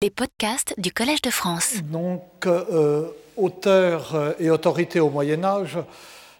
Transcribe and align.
Les 0.00 0.10
podcasts 0.10 0.74
du 0.78 0.92
Collège 0.92 1.22
de 1.22 1.30
France. 1.30 1.78
Donc, 1.82 2.22
euh, 2.46 3.08
auteur 3.36 4.14
euh, 4.14 4.32
et 4.38 4.48
autorité 4.48 5.00
au 5.00 5.10
Moyen 5.10 5.42
Âge, 5.42 5.76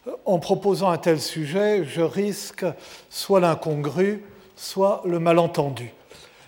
euh, 0.07 0.13
en 0.27 0.39
proposant 0.39 0.91
un 0.91 0.97
tel 0.97 1.21
sujet, 1.21 1.85
je 1.85 2.01
risque 2.01 2.65
soit 3.11 3.41
l'incongru, 3.41 4.23
soit 4.55 5.03
le 5.07 5.19
malentendu. 5.19 5.93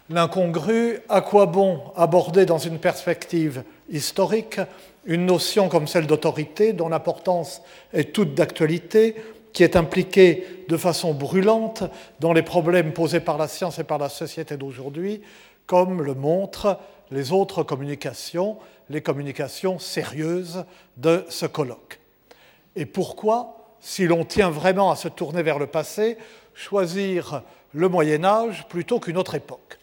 L'incongru, 0.09 1.01
à 1.09 1.21
quoi 1.21 1.47
bon 1.47 1.81
aborder 1.97 2.47
dans 2.47 2.59
une 2.59 2.79
perspective 2.79 3.65
historique 3.91 4.61
une 5.05 5.27
notion 5.27 5.69
comme 5.69 5.89
celle 5.89 6.07
d'autorité 6.07 6.73
dont 6.73 6.89
l'importance 6.89 7.61
est 7.93 8.13
toute 8.13 8.35
d'actualité, 8.35 9.17
qui 9.53 9.65
est 9.65 9.75
impliquée 9.75 10.65
de 10.69 10.77
façon 10.77 11.13
brûlante 11.13 11.83
dans 12.21 12.33
les 12.33 12.43
problèmes 12.43 12.93
posés 12.93 13.19
par 13.19 13.37
la 13.37 13.49
science 13.49 13.81
et 13.81 13.85
par 13.85 13.99
la 13.99 14.09
société 14.09 14.57
d'aujourd'hui, 14.57 15.23
comme 15.67 16.03
le 16.03 16.15
montre 16.15 16.79
les 17.11 17.33
autres 17.33 17.63
communications, 17.63 18.59
les 18.89 19.03
communications 19.03 19.79
sérieuses 19.79 20.65
de 20.97 21.25
ce 21.29 21.47
colloque. 21.47 22.01
Et 22.77 22.87
pourquoi, 22.87 23.75
si 23.81 24.07
l'on 24.07 24.25
tient 24.25 24.51
vraiment 24.51 24.91
à 24.91 24.97
se 24.97 25.09
tourner 25.09 25.43
vers 25.43 25.59
le 25.59 25.67
passé, 25.67 26.19
choisir 26.55 27.43
le 27.73 27.89
Moyen 27.89 28.25
Âge 28.25 28.67
plutôt 28.69 29.01
qu'une 29.01 29.17
autre 29.17 29.35
époque? 29.35 29.79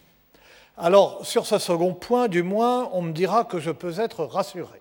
Alors, 0.77 1.25
sur 1.25 1.45
ce 1.45 1.57
second 1.57 1.93
point, 1.93 2.27
du 2.27 2.43
moins, 2.43 2.89
on 2.93 3.01
me 3.01 3.11
dira 3.11 3.45
que 3.45 3.59
je 3.59 3.71
peux 3.71 3.99
être 3.99 4.25
rassuré. 4.25 4.79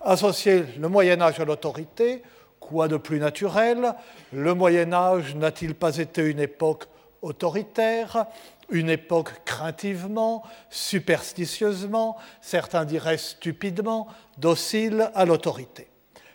Associer 0.00 0.64
le 0.78 0.88
Moyen 0.88 1.20
Âge 1.22 1.38
à 1.38 1.44
l'autorité, 1.44 2.22
quoi 2.58 2.88
de 2.88 2.96
plus 2.96 3.20
naturel? 3.20 3.94
Le 4.32 4.54
Moyen 4.54 4.92
Âge 4.92 5.36
n'a-t-il 5.36 5.74
pas 5.74 5.98
été 5.98 6.22
une 6.22 6.40
époque 6.40 6.86
autoritaire? 7.22 8.26
Une 8.70 8.90
époque 8.90 9.44
craintivement, 9.44 10.42
superstitieusement, 10.70 12.16
certains 12.40 12.84
diraient 12.84 13.18
stupidement, 13.18 14.08
docile 14.38 15.10
à 15.14 15.24
l'autorité. 15.24 15.88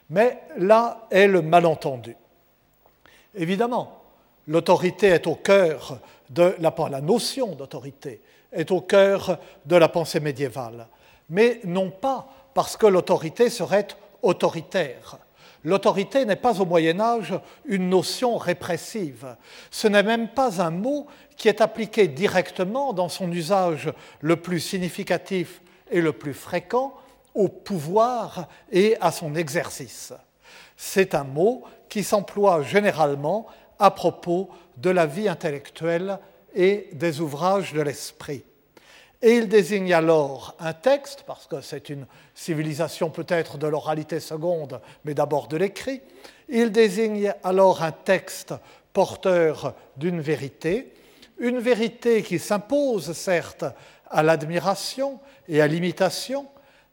Mais 0.10 0.42
là 0.58 1.08
est 1.12 1.28
le 1.28 1.42
malentendu. 1.42 2.16
Évidemment, 3.36 4.04
l'autorité 4.48 5.08
est 5.08 5.28
au 5.28 5.36
cœur 5.36 6.00
de 6.30 6.56
la, 6.60 6.74
la 6.90 7.02
notion 7.02 7.56
d'autorité 7.56 8.22
est 8.52 8.72
au 8.72 8.82
cœur 8.82 9.40
de 9.66 9.76
la 9.76 9.90
pensée 9.90 10.20
médiévale, 10.20 10.88
mais 11.30 11.62
non 11.64 11.90
pas 11.90 12.28
parce 12.54 12.76
que 12.76 12.88
l'autorité 12.88 13.50
serait 13.50 13.88
autoritaire. 14.22 15.18
L'autorité 15.64 16.26
n'est 16.26 16.36
pas 16.36 16.60
au 16.60 16.66
Moyen 16.66 17.00
Âge 17.00 17.34
une 17.66 17.90
notion 17.90 18.38
répressive. 18.38 19.36
Ce 19.70 19.88
n'est 19.88 20.04
même 20.04 20.30
pas 20.30 20.62
un 20.62 20.72
mot 20.72 21.08
qui 21.38 21.50
est 21.50 21.62
appliqué 21.62 22.08
directement 22.08 22.94
dans 22.94 23.10
son 23.10 23.32
usage 23.32 23.92
le 24.22 24.38
plus 24.38 24.60
significatif 24.60 25.62
et 25.92 26.02
le 26.02 26.14
plus 26.14 26.34
fréquent 26.34 26.94
au 27.36 27.48
pouvoir 27.48 28.48
et 28.72 28.98
à 29.02 29.12
son 29.12 29.36
exercice. 29.36 30.14
C'est 30.76 31.14
un 31.14 31.24
mot 31.24 31.64
qui 31.90 32.04
s'emploie 32.04 32.64
généralement 32.64 33.46
à 33.78 33.92
propos 33.92 34.50
de 34.78 34.90
la 34.90 35.06
vie 35.06 35.30
intellectuelle 35.30 36.18
et 36.56 36.90
des 36.94 37.22
ouvrages 37.22 37.74
de 37.74 37.82
l'esprit. 37.82 38.44
Et 39.22 39.36
il 39.38 39.48
désigne 39.48 39.94
alors 39.94 40.56
un 40.60 40.74
texte, 40.74 41.24
parce 41.28 41.46
que 41.46 41.62
c'est 41.62 41.90
une 41.90 42.08
civilisation 42.34 43.12
peut-être 43.12 43.58
de 43.58 43.68
l'oralité 43.68 44.20
seconde, 44.20 44.82
mais 45.06 45.14
d'abord 45.14 45.48
de 45.48 45.58
l'écrit, 45.58 46.02
il 46.50 46.72
désigne 46.72 47.34
alors 47.44 47.84
un 47.84 47.92
texte 47.92 48.54
porteur 48.94 49.76
d'une 49.96 50.22
vérité, 50.22 50.92
une 51.38 51.60
vérité 51.60 52.24
qui 52.24 52.40
s'impose 52.40 53.14
certes 53.14 53.66
à 54.10 54.24
l'admiration 54.24 55.20
et 55.48 55.62
à 55.62 55.68
l'imitation, 55.68 56.48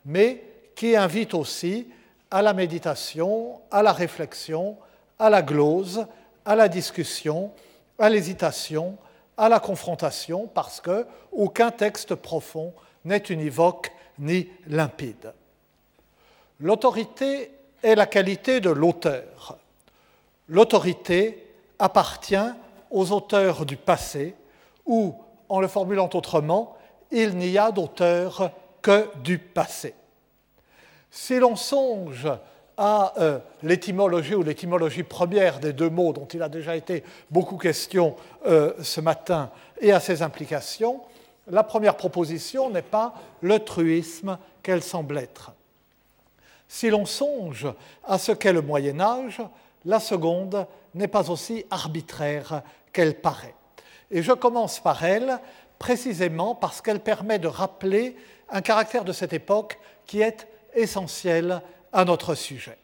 mais 0.04 0.42
qui 0.74 0.96
invite 0.96 1.34
aussi 1.34 1.88
à 2.30 2.42
la 2.42 2.52
méditation, 2.52 3.60
à 3.70 3.82
la 3.82 3.92
réflexion, 3.92 4.76
à 5.18 5.30
la 5.30 5.42
glose, 5.42 6.06
à 6.44 6.54
la 6.54 6.68
discussion, 6.68 7.52
à 7.98 8.08
l'hésitation, 8.08 8.96
à 9.38 9.48
la 9.48 9.60
confrontation 9.60 10.48
parce 10.52 10.80
que 10.80 11.06
aucun 11.32 11.70
texte 11.70 12.14
profond 12.14 12.74
n'est 13.04 13.16
univoque 13.18 13.92
ni 14.18 14.48
limpide. 14.66 15.32
L'autorité 16.60 17.52
est 17.82 17.94
la 17.94 18.06
qualité 18.06 18.60
de 18.60 18.70
l'auteur. 18.70 19.56
L'autorité 20.48 21.46
appartient 21.78 22.36
aux 22.90 23.12
auteurs 23.12 23.64
du 23.64 23.76
passé 23.76 24.34
ou, 24.84 25.14
en 25.48 25.60
le 25.60 25.68
formulant 25.68 26.10
autrement, 26.12 26.76
il 27.12 27.36
n'y 27.36 27.56
a 27.56 27.70
d'auteur 27.70 28.50
que 28.82 29.08
du 29.18 29.38
passé. 29.38 29.94
Si 31.10 31.38
l'on 31.38 31.56
songe 31.56 32.28
à 32.78 33.12
euh, 33.18 33.40
l'étymologie 33.64 34.36
ou 34.36 34.44
l'étymologie 34.44 35.02
première 35.02 35.58
des 35.58 35.72
deux 35.72 35.90
mots 35.90 36.12
dont 36.12 36.26
il 36.26 36.42
a 36.42 36.48
déjà 36.48 36.76
été 36.76 37.02
beaucoup 37.28 37.56
question 37.58 38.14
euh, 38.46 38.72
ce 38.80 39.00
matin 39.00 39.50
et 39.80 39.92
à 39.92 39.98
ses 39.98 40.22
implications, 40.22 41.00
la 41.48 41.64
première 41.64 41.96
proposition 41.96 42.70
n'est 42.70 42.82
pas 42.82 43.14
le 43.42 43.58
truisme 43.58 44.38
qu'elle 44.62 44.82
semble 44.82 45.18
être. 45.18 45.52
Si 46.68 46.88
l'on 46.88 47.04
songe 47.04 47.66
à 48.04 48.18
ce 48.18 48.32
qu'est 48.32 48.52
le 48.52 48.62
Moyen 48.62 49.00
Âge, 49.00 49.42
la 49.84 49.98
seconde 49.98 50.66
n'est 50.94 51.08
pas 51.08 51.30
aussi 51.30 51.64
arbitraire 51.70 52.62
qu'elle 52.92 53.14
paraît. 53.14 53.54
Et 54.10 54.22
je 54.22 54.32
commence 54.32 54.78
par 54.78 55.04
elle 55.04 55.38
précisément 55.78 56.54
parce 56.54 56.80
qu'elle 56.80 57.00
permet 57.00 57.38
de 57.38 57.48
rappeler 57.48 58.16
un 58.50 58.60
caractère 58.60 59.04
de 59.04 59.12
cette 59.12 59.32
époque 59.32 59.78
qui 60.06 60.20
est 60.20 60.46
essentiel 60.74 61.62
à 61.92 62.04
notre 62.04 62.34
sujet. 62.34 62.78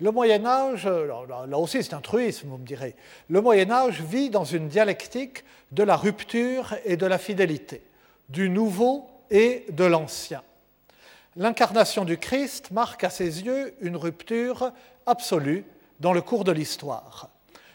Le 0.00 0.10
Moyen 0.10 0.44
Âge, 0.44 0.86
là 0.86 1.58
aussi 1.58 1.82
c'est 1.82 1.94
un 1.94 2.00
truisme, 2.00 2.48
vous 2.48 2.58
me 2.58 2.66
direz, 2.66 2.94
le 3.30 3.40
Moyen 3.40 3.70
Âge 3.70 4.02
vit 4.02 4.28
dans 4.28 4.44
une 4.44 4.68
dialectique 4.68 5.44
de 5.72 5.82
la 5.82 5.96
rupture 5.96 6.74
et 6.84 6.96
de 6.96 7.06
la 7.06 7.18
fidélité, 7.18 7.82
du 8.28 8.50
nouveau 8.50 9.08
et 9.30 9.64
de 9.70 9.84
l'ancien. 9.84 10.42
L'incarnation 11.34 12.04
du 12.04 12.18
Christ 12.18 12.70
marque 12.70 13.04
à 13.04 13.10
ses 13.10 13.44
yeux 13.44 13.74
une 13.80 13.96
rupture 13.96 14.72
absolue 15.06 15.64
dans 16.00 16.12
le 16.12 16.22
cours 16.22 16.44
de 16.44 16.52
l'histoire. 16.52 17.30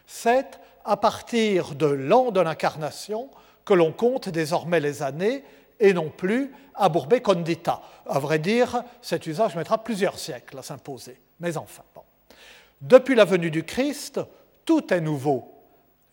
C'est 0.06 0.60
à 0.86 0.98
partir 0.98 1.76
de 1.76 1.86
l'an 1.86 2.32
de 2.32 2.40
l'incarnation 2.40 3.30
que 3.66 3.74
l'on 3.74 3.92
compte 3.92 4.30
désormais 4.30 4.80
les 4.80 5.04
années 5.04 5.44
et 5.82 5.94
non 5.94 6.10
plus 6.10 6.54
à 6.76 6.88
Bourbé 6.88 7.22
Condita. 7.22 7.82
À 8.08 8.20
vrai 8.20 8.40
dire, 8.40 8.84
cet 9.02 9.28
usage 9.28 9.56
mettra 9.56 9.84
plusieurs 9.84 10.18
siècles 10.18 10.58
à 10.58 10.64
s'imposer. 10.64 11.20
Mais 11.40 11.58
enfin, 11.58 11.84
depuis 12.80 13.16
la 13.16 13.26
venue 13.26 13.52
du 13.52 13.64
Christ, 13.64 14.22
tout 14.64 14.94
est 14.94 15.02
nouveau. 15.02 15.51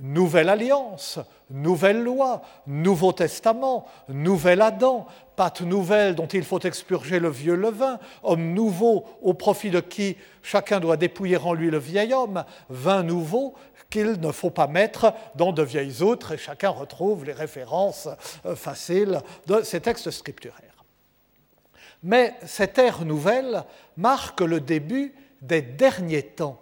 Nouvelle 0.00 0.48
alliance, 0.48 1.18
nouvelle 1.50 2.04
loi, 2.04 2.42
nouveau 2.68 3.12
testament, 3.12 3.86
nouvel 4.08 4.62
Adam, 4.62 5.08
pâte 5.34 5.62
nouvelle 5.62 6.14
dont 6.14 6.28
il 6.28 6.44
faut 6.44 6.60
expurger 6.60 7.18
le 7.18 7.28
vieux 7.30 7.56
levain, 7.56 7.98
homme 8.22 8.54
nouveau 8.54 9.04
au 9.22 9.34
profit 9.34 9.70
de 9.70 9.80
qui 9.80 10.16
chacun 10.40 10.78
doit 10.78 10.96
dépouiller 10.96 11.36
en 11.38 11.52
lui 11.52 11.68
le 11.68 11.78
vieil 11.78 12.14
homme, 12.14 12.44
vin 12.68 13.02
nouveau 13.02 13.54
qu'il 13.90 14.20
ne 14.20 14.30
faut 14.30 14.50
pas 14.50 14.68
mettre 14.68 15.14
dans 15.34 15.52
de 15.52 15.62
vieilles 15.62 16.02
outres, 16.02 16.32
et 16.32 16.38
chacun 16.38 16.70
retrouve 16.70 17.24
les 17.24 17.32
références 17.32 18.08
euh, 18.46 18.54
faciles 18.54 19.20
de 19.46 19.62
ces 19.62 19.80
textes 19.80 20.12
scripturaires. 20.12 20.84
Mais 22.04 22.34
cette 22.46 22.78
ère 22.78 23.04
nouvelle 23.04 23.64
marque 23.96 24.42
le 24.42 24.60
début 24.60 25.14
des 25.42 25.62
derniers 25.62 26.22
temps, 26.22 26.60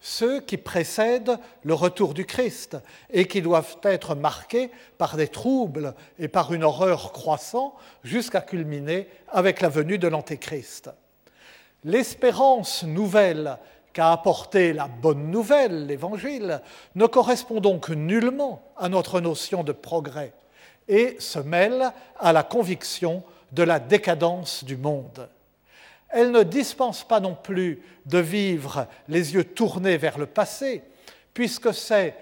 ceux 0.00 0.40
qui 0.40 0.56
précèdent 0.56 1.38
le 1.62 1.74
retour 1.74 2.14
du 2.14 2.24
Christ 2.24 2.76
et 3.10 3.26
qui 3.26 3.42
doivent 3.42 3.76
être 3.82 4.14
marqués 4.14 4.70
par 4.98 5.16
des 5.16 5.28
troubles 5.28 5.94
et 6.18 6.28
par 6.28 6.52
une 6.52 6.64
horreur 6.64 7.12
croissant 7.12 7.74
jusqu'à 8.04 8.40
culminer 8.40 9.08
avec 9.28 9.60
la 9.60 9.68
venue 9.68 9.98
de 9.98 10.08
l'Antéchrist. 10.08 10.90
L'espérance 11.84 12.84
nouvelle 12.84 13.58
qu'a 13.92 14.12
apporté 14.12 14.72
la 14.72 14.88
bonne 14.88 15.30
nouvelle, 15.30 15.86
l'Évangile, 15.86 16.60
ne 16.94 17.06
correspond 17.06 17.60
donc 17.60 17.88
nullement 17.88 18.62
à 18.76 18.88
notre 18.88 19.20
notion 19.20 19.64
de 19.64 19.72
progrès 19.72 20.34
et 20.88 21.16
se 21.18 21.38
mêle 21.38 21.92
à 22.18 22.32
la 22.32 22.42
conviction 22.42 23.22
de 23.52 23.62
la 23.62 23.80
décadence 23.80 24.64
du 24.64 24.76
monde. 24.76 25.28
Elle 26.08 26.30
ne 26.30 26.42
dispense 26.42 27.04
pas 27.04 27.20
non 27.20 27.34
plus 27.34 27.82
de 28.06 28.18
vivre 28.18 28.86
les 29.08 29.34
yeux 29.34 29.44
tournés 29.44 29.96
vers 29.96 30.18
le 30.18 30.26
passé, 30.26 30.82
puisque 31.34 31.74
c'est 31.74 32.14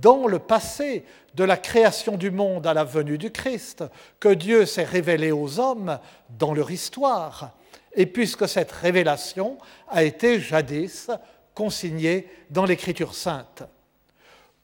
dans 0.00 0.26
le 0.26 0.38
passé 0.38 1.04
de 1.34 1.44
la 1.44 1.56
création 1.56 2.16
du 2.16 2.30
monde 2.30 2.66
à 2.66 2.74
la 2.74 2.84
venue 2.84 3.18
du 3.18 3.30
Christ 3.30 3.84
que 4.20 4.28
Dieu 4.28 4.66
s'est 4.66 4.84
révélé 4.84 5.32
aux 5.32 5.58
hommes 5.58 5.98
dans 6.38 6.54
leur 6.54 6.70
histoire 6.70 7.52
et 7.94 8.06
puisque 8.06 8.48
cette 8.48 8.72
révélation 8.72 9.58
a 9.88 10.04
été 10.04 10.40
jadis 10.40 11.10
consignée 11.54 12.28
dans 12.50 12.64
l'Écriture 12.64 13.14
sainte. 13.14 13.62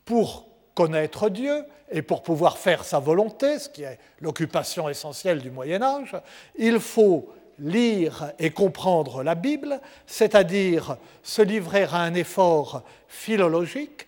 Pour 0.04 0.46
connaître 0.74 1.28
Dieu 1.28 1.64
et 1.90 2.02
pour 2.02 2.22
pouvoir 2.22 2.58
faire 2.58 2.84
sa 2.84 2.98
volonté, 2.98 3.58
ce 3.58 3.68
qui 3.68 3.82
est 3.82 3.98
l'occupation 4.20 4.88
essentielle 4.88 5.40
du 5.40 5.50
Moyen 5.50 5.82
Âge, 5.82 6.16
il 6.56 6.80
faut 6.80 7.28
lire 7.58 8.32
et 8.38 8.50
comprendre 8.50 9.22
la 9.22 9.34
Bible, 9.34 9.80
c'est-à-dire 10.06 10.96
se 11.22 11.42
livrer 11.42 11.84
à 11.84 11.96
un 11.96 12.14
effort 12.14 12.82
philologique, 13.08 14.06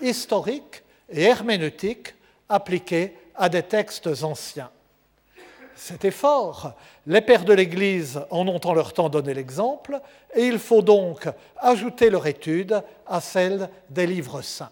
historique 0.00 0.82
et 1.10 1.22
herméneutique 1.22 2.14
appliqué 2.48 3.16
à 3.34 3.48
des 3.48 3.62
textes 3.62 4.08
anciens. 4.22 4.70
Cet 5.74 6.04
effort, 6.04 6.74
les 7.06 7.20
pères 7.20 7.44
de 7.44 7.54
l'Église 7.54 8.20
en 8.30 8.46
ont 8.46 8.60
en 8.64 8.74
leur 8.74 8.92
temps 8.92 9.08
donné 9.08 9.34
l'exemple, 9.34 10.00
et 10.34 10.46
il 10.46 10.58
faut 10.58 10.82
donc 10.82 11.28
ajouter 11.56 12.10
leur 12.10 12.26
étude 12.26 12.82
à 13.06 13.20
celle 13.20 13.68
des 13.90 14.06
livres 14.06 14.42
saints. 14.42 14.70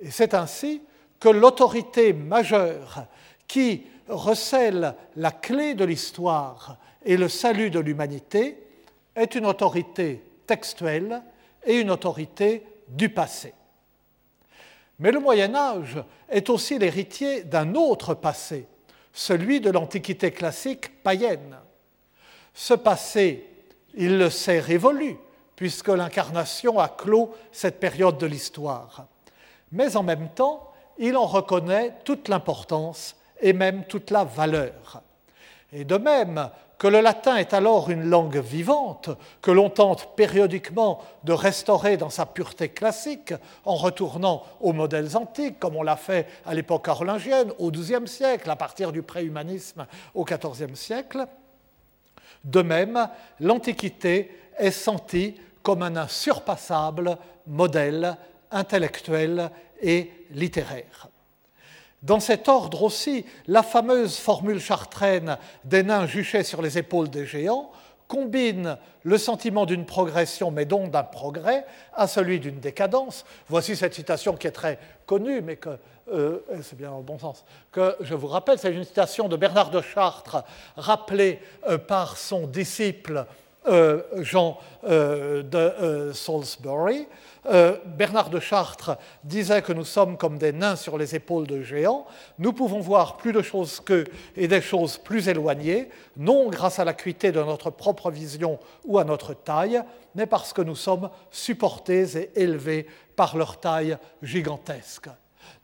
Et 0.00 0.10
c'est 0.10 0.34
ainsi 0.34 0.82
que 1.20 1.28
l'autorité 1.28 2.12
majeure 2.12 3.06
qui 3.46 3.86
recèle 4.08 4.94
la 5.16 5.30
clé 5.30 5.74
de 5.74 5.84
l'histoire 5.84 6.76
et 7.04 7.16
le 7.16 7.28
salut 7.28 7.70
de 7.70 7.80
l'humanité 7.80 8.58
est 9.14 9.34
une 9.34 9.46
autorité 9.46 10.24
textuelle 10.46 11.22
et 11.64 11.80
une 11.80 11.90
autorité 11.90 12.62
du 12.88 13.08
passé. 13.08 13.54
Mais 14.98 15.10
le 15.10 15.20
Moyen 15.20 15.54
Âge 15.54 16.02
est 16.28 16.50
aussi 16.50 16.78
l'héritier 16.78 17.42
d'un 17.42 17.74
autre 17.74 18.14
passé, 18.14 18.66
celui 19.12 19.60
de 19.60 19.70
l'Antiquité 19.70 20.30
classique 20.30 21.02
païenne. 21.02 21.56
Ce 22.52 22.74
passé, 22.74 23.48
il 23.94 24.18
le 24.18 24.30
sait 24.30 24.60
révolu, 24.60 25.16
puisque 25.56 25.88
l'incarnation 25.88 26.78
a 26.78 26.88
clos 26.88 27.34
cette 27.52 27.80
période 27.80 28.18
de 28.18 28.26
l'histoire. 28.26 29.06
Mais 29.72 29.96
en 29.96 30.02
même 30.02 30.28
temps, 30.30 30.72
il 30.98 31.16
en 31.16 31.26
reconnaît 31.26 31.94
toute 32.04 32.28
l'importance 32.28 33.16
et 33.40 33.52
même 33.52 33.84
toute 33.84 34.10
la 34.10 34.24
valeur. 34.24 35.02
Et 35.72 35.84
de 35.84 35.96
même 35.96 36.50
que 36.78 36.86
le 36.86 37.00
latin 37.00 37.36
est 37.36 37.54
alors 37.54 37.90
une 37.90 38.04
langue 38.04 38.38
vivante, 38.38 39.10
que 39.40 39.50
l'on 39.50 39.70
tente 39.70 40.16
périodiquement 40.16 41.00
de 41.22 41.32
restaurer 41.32 41.96
dans 41.96 42.10
sa 42.10 42.26
pureté 42.26 42.68
classique 42.68 43.34
en 43.64 43.76
retournant 43.76 44.42
aux 44.60 44.72
modèles 44.72 45.16
antiques, 45.16 45.58
comme 45.58 45.76
on 45.76 45.82
l'a 45.82 45.96
fait 45.96 46.26
à 46.44 46.54
l'époque 46.54 46.84
carolingienne, 46.84 47.52
au 47.58 47.70
XIIe 47.70 48.08
siècle, 48.08 48.50
à 48.50 48.56
partir 48.56 48.92
du 48.92 49.02
préhumanisme 49.02 49.86
au 50.14 50.24
XIVe 50.24 50.74
siècle. 50.74 51.26
De 52.44 52.62
même, 52.62 53.08
l'Antiquité 53.40 54.36
est 54.58 54.70
sentie 54.70 55.34
comme 55.62 55.82
un 55.82 55.96
insurpassable 55.96 57.16
modèle 57.46 58.16
intellectuel 58.50 59.50
et 59.80 60.10
littéraire. 60.30 61.08
Dans 62.04 62.20
cet 62.20 62.48
ordre 62.48 62.82
aussi, 62.82 63.24
la 63.46 63.62
fameuse 63.62 64.18
formule 64.18 64.60
chartraine 64.60 65.38
des 65.64 65.82
nains 65.82 66.06
juchés 66.06 66.42
sur 66.42 66.60
les 66.60 66.76
épaules 66.76 67.08
des 67.08 67.24
géants 67.24 67.70
combine 68.08 68.76
le 69.04 69.16
sentiment 69.16 69.64
d'une 69.64 69.86
progression, 69.86 70.50
mais 70.50 70.66
donc 70.66 70.90
d'un 70.90 71.02
progrès, 71.02 71.64
à 71.94 72.06
celui 72.06 72.40
d'une 72.40 72.60
décadence. 72.60 73.24
Voici 73.48 73.74
cette 73.74 73.94
citation 73.94 74.34
qui 74.34 74.46
est 74.46 74.52
très 74.52 74.78
connue, 75.06 75.40
mais 75.40 75.56
que 75.56 75.78
euh, 76.12 76.40
c'est 76.62 76.76
bien 76.76 76.94
le 76.94 77.02
bon 77.02 77.18
sens, 77.18 77.46
que 77.72 77.96
je 78.00 78.14
vous 78.14 78.26
rappelle, 78.26 78.58
c'est 78.58 78.70
une 78.70 78.84
citation 78.84 79.26
de 79.26 79.38
Bernard 79.38 79.70
de 79.70 79.80
Chartres, 79.80 80.44
rappelée 80.76 81.40
euh, 81.66 81.78
par 81.78 82.18
son 82.18 82.46
disciple 82.46 83.24
euh, 83.66 84.02
Jean 84.22 84.58
de 84.82 86.12
Salisbury, 86.12 87.06
euh, 87.46 87.76
Bernard 87.84 88.30
de 88.30 88.40
Chartres 88.40 88.96
disait 89.22 89.60
que 89.60 89.72
nous 89.72 89.84
sommes 89.84 90.16
comme 90.16 90.38
des 90.38 90.52
nains 90.52 90.76
sur 90.76 90.96
les 90.96 91.14
épaules 91.14 91.46
de 91.46 91.62
géants. 91.62 92.06
Nous 92.38 92.52
pouvons 92.54 92.80
voir 92.80 93.18
plus 93.18 93.32
de 93.32 93.42
choses 93.42 93.80
qu'eux 93.80 94.04
et 94.34 94.48
des 94.48 94.62
choses 94.62 94.96
plus 94.96 95.28
éloignées, 95.28 95.90
non 96.16 96.48
grâce 96.48 96.78
à 96.78 96.84
l'acuité 96.84 97.32
de 97.32 97.42
notre 97.42 97.70
propre 97.70 98.10
vision 98.10 98.58
ou 98.86 98.98
à 98.98 99.04
notre 99.04 99.34
taille, 99.34 99.82
mais 100.14 100.26
parce 100.26 100.52
que 100.54 100.62
nous 100.62 100.76
sommes 100.76 101.10
supportés 101.30 102.16
et 102.16 102.30
élevés 102.42 102.86
par 103.14 103.36
leur 103.36 103.60
taille 103.60 103.98
gigantesque. 104.22 105.08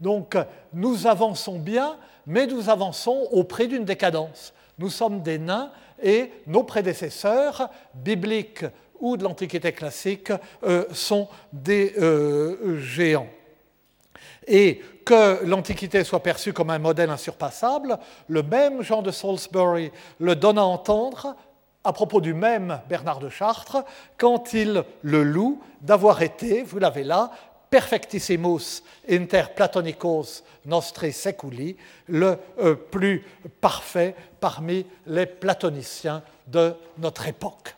Donc 0.01 0.37
nous 0.75 1.07
avançons 1.07 1.59
bien, 1.59 1.97
mais 2.27 2.47
nous 2.47 2.69
avançons 2.69 3.29
auprès 3.33 3.67
d'une 3.67 3.87
décadence. 3.87 4.53
Nous 4.79 4.91
sommes 4.91 5.23
des 5.23 5.39
nains 5.39 5.71
et 6.03 6.31
nos 6.47 6.63
prédécesseurs, 6.63 7.69
bibliques 7.95 8.65
ou 9.01 9.17
de 9.17 9.25
l'Antiquité 9.25 9.73
classique 9.73 10.33
euh, 10.63 10.85
sont 10.93 11.29
des 11.53 11.95
euh, 11.99 12.79
géants. 12.81 13.29
Et 14.47 14.81
que 15.05 15.45
l'Antiquité 15.45 16.05
soit 16.05 16.23
perçue 16.23 16.53
comme 16.53 16.71
un 16.71 16.79
modèle 16.79 17.11
insurpassable, 17.11 17.99
le 18.29 18.43
même 18.43 18.83
Jean 18.83 19.03
de 19.03 19.11
Salisbury 19.11 19.91
le 20.19 20.37
donne 20.37 20.59
à 20.59 20.65
entendre 20.65 21.37
à 21.83 21.93
propos 21.93 22.21
du 22.21 22.35
même 22.35 22.81
Bernard 22.89 23.21
de 23.21 23.31
Chartres, 23.31 23.85
quand 24.19 24.53
il 24.53 24.85
le 25.03 25.23
loue 25.23 25.63
d'avoir 25.81 26.21
été, 26.21 26.63
vous 26.63 26.79
l'avez 26.79 27.05
là, 27.05 27.31
perfectissimus 27.71 28.83
inter 29.09 29.45
platonicos 29.55 30.43
nostri 30.67 31.13
seculi, 31.13 31.77
le 32.09 32.37
euh, 32.59 32.75
plus 32.75 33.25
parfait 33.61 34.15
parmi 34.41 34.85
les 35.07 35.27
platoniciens 35.27 36.23
de 36.49 36.75
notre 36.99 37.27
époque. 37.29 37.77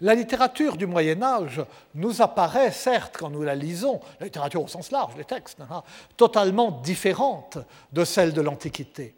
La 0.00 0.14
littérature 0.14 0.76
du 0.76 0.86
Moyen 0.86 1.20
Âge 1.22 1.60
nous 1.96 2.22
apparaît, 2.22 2.70
certes, 2.70 3.16
quand 3.18 3.30
nous 3.30 3.42
la 3.42 3.56
lisons, 3.56 4.00
la 4.20 4.26
littérature 4.26 4.62
au 4.62 4.68
sens 4.68 4.92
large, 4.92 5.16
les 5.16 5.24
textes, 5.24 5.60
hein, 5.60 5.82
totalement 6.16 6.70
différente 6.70 7.58
de 7.92 8.04
celle 8.04 8.32
de 8.32 8.40
l'Antiquité. 8.40 9.16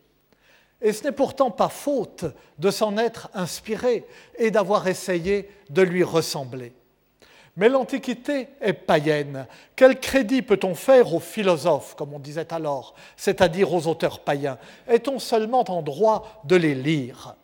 Et 0.80 0.94
ce 0.94 1.04
n'est 1.04 1.12
pourtant 1.12 1.50
pas 1.50 1.68
faute 1.68 2.24
de 2.58 2.70
s'en 2.70 2.96
être 2.96 3.28
inspiré 3.34 4.06
et 4.38 4.50
d'avoir 4.50 4.88
essayé 4.88 5.50
de 5.68 5.82
lui 5.82 6.02
ressembler. 6.02 6.72
Mais 7.56 7.68
l'Antiquité 7.68 8.48
est 8.60 8.72
païenne. 8.72 9.46
Quel 9.76 9.98
crédit 9.98 10.42
peut-on 10.42 10.74
faire 10.74 11.12
aux 11.14 11.20
philosophes, 11.20 11.94
comme 11.94 12.14
on 12.14 12.18
disait 12.18 12.52
alors, 12.52 12.94
c'est-à-dire 13.16 13.72
aux 13.72 13.86
auteurs 13.86 14.20
païens? 14.20 14.58
Est-on 14.88 15.18
seulement 15.18 15.64
en 15.68 15.82
droit 15.82 16.42
de 16.44 16.56
les 16.56 16.74
lire? 16.74 17.34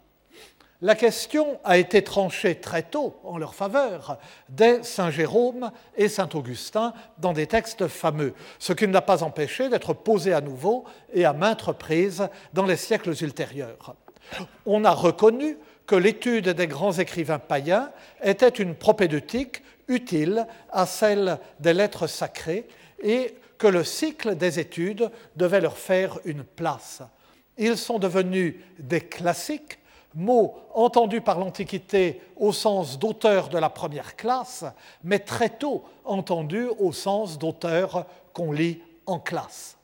La 0.82 0.94
question 0.94 1.58
a 1.64 1.78
été 1.78 2.04
tranchée 2.04 2.56
très 2.56 2.82
tôt 2.82 3.16
en 3.24 3.38
leur 3.38 3.54
faveur, 3.54 4.18
dès 4.50 4.82
Saint 4.82 5.10
Jérôme 5.10 5.70
et 5.96 6.08
Saint 6.08 6.28
Augustin, 6.34 6.92
dans 7.16 7.32
des 7.32 7.46
textes 7.46 7.88
fameux, 7.88 8.34
ce 8.58 8.74
qui 8.74 8.86
ne 8.86 8.92
l'a 8.92 9.00
pas 9.00 9.22
empêché 9.22 9.70
d'être 9.70 9.94
posée 9.94 10.34
à 10.34 10.42
nouveau 10.42 10.84
et 11.14 11.24
à 11.24 11.32
maintes 11.32 11.62
reprises 11.62 12.28
dans 12.52 12.66
les 12.66 12.76
siècles 12.76 13.14
ultérieurs. 13.22 13.96
On 14.66 14.84
a 14.84 14.90
reconnu 14.90 15.56
que 15.86 15.94
l'étude 15.94 16.50
des 16.50 16.66
grands 16.66 16.92
écrivains 16.92 17.38
païens 17.38 17.90
était 18.22 18.48
une 18.48 18.74
propédeutique 18.74 19.62
utile 19.88 20.46
à 20.70 20.86
celle 20.86 21.38
des 21.60 21.72
lettres 21.72 22.06
sacrées 22.06 22.68
et 23.02 23.36
que 23.58 23.66
le 23.66 23.84
cycle 23.84 24.36
des 24.36 24.58
études 24.58 25.10
devait 25.36 25.60
leur 25.60 25.78
faire 25.78 26.18
une 26.24 26.44
place. 26.44 27.02
Ils 27.58 27.78
sont 27.78 27.98
devenus 27.98 28.56
des 28.78 29.00
classiques 29.00 29.78
mot 30.16 30.54
entendu 30.74 31.20
par 31.20 31.38
l'Antiquité 31.38 32.20
au 32.36 32.52
sens 32.52 32.98
d'auteur 32.98 33.48
de 33.48 33.58
la 33.58 33.68
première 33.68 34.16
classe, 34.16 34.64
mais 35.04 35.18
très 35.18 35.50
tôt 35.50 35.84
entendu 36.04 36.66
au 36.78 36.92
sens 36.92 37.38
d'auteur 37.38 38.06
qu'on 38.32 38.50
lit 38.50 38.80
en 39.04 39.20
classe. 39.20 39.76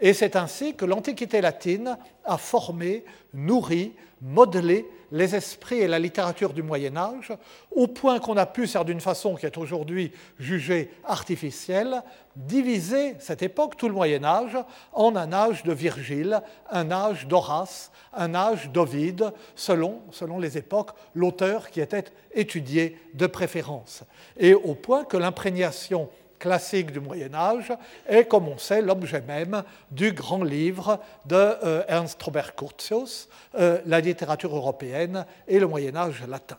Et 0.00 0.14
c'est 0.14 0.36
ainsi 0.36 0.74
que 0.74 0.84
l'Antiquité 0.84 1.40
latine 1.40 1.98
a 2.24 2.38
formé, 2.38 3.04
nourri, 3.32 3.92
modelé 4.20 4.86
les 5.14 5.36
esprits 5.36 5.78
et 5.78 5.86
la 5.86 6.00
littérature 6.00 6.52
du 6.52 6.64
Moyen 6.64 6.96
Âge, 6.96 7.32
au 7.70 7.86
point 7.86 8.18
qu'on 8.18 8.36
a 8.36 8.46
pu, 8.46 8.68
d'une 8.84 9.00
façon 9.00 9.36
qui 9.36 9.46
est 9.46 9.56
aujourd'hui 9.56 10.10
jugée 10.40 10.90
artificielle, 11.04 12.02
diviser 12.34 13.14
cette 13.20 13.42
époque, 13.42 13.76
tout 13.76 13.86
le 13.86 13.94
Moyen 13.94 14.24
Âge, 14.24 14.58
en 14.92 15.14
un 15.14 15.32
âge 15.32 15.62
de 15.62 15.72
Virgile, 15.72 16.42
un 16.68 16.90
âge 16.90 17.28
d'Horace, 17.28 17.92
un 18.12 18.34
âge 18.34 18.70
d'Ovide, 18.70 19.32
selon, 19.54 20.00
selon 20.10 20.40
les 20.40 20.58
époques, 20.58 20.90
l'auteur 21.14 21.70
qui 21.70 21.80
était 21.80 22.06
étudié 22.32 22.98
de 23.14 23.28
préférence. 23.28 24.02
Et 24.36 24.52
au 24.52 24.74
point 24.74 25.04
que 25.04 25.16
l'imprégnation 25.16 26.10
classique 26.44 26.92
du 26.92 27.00
Moyen 27.00 27.32
Âge 27.32 27.72
est, 28.06 28.26
comme 28.26 28.48
on 28.48 28.58
sait, 28.58 28.82
l'objet 28.82 29.22
même 29.22 29.64
du 29.90 30.12
grand 30.12 30.44
livre 30.44 31.00
de 31.24 31.34
euh, 31.34 31.82
Ernst 31.88 32.22
Robert 32.22 32.54
Curtius, 32.54 33.30
euh, 33.54 33.80
La 33.86 34.00
littérature 34.00 34.54
européenne 34.54 35.24
et 35.48 35.58
le 35.58 35.66
Moyen 35.66 35.96
Âge 35.96 36.22
latin. 36.28 36.58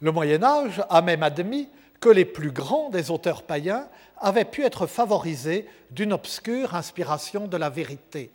Le 0.00 0.12
Moyen 0.12 0.44
Âge 0.44 0.80
a 0.88 1.02
même 1.02 1.24
admis 1.24 1.68
que 1.98 2.08
les 2.08 2.24
plus 2.24 2.52
grands 2.52 2.88
des 2.88 3.10
auteurs 3.10 3.42
païens 3.42 3.88
avaient 4.20 4.44
pu 4.44 4.64
être 4.64 4.86
favorisés 4.86 5.66
d'une 5.90 6.12
obscure 6.12 6.76
inspiration 6.76 7.48
de 7.48 7.56
la 7.56 7.68
vérité. 7.68 8.30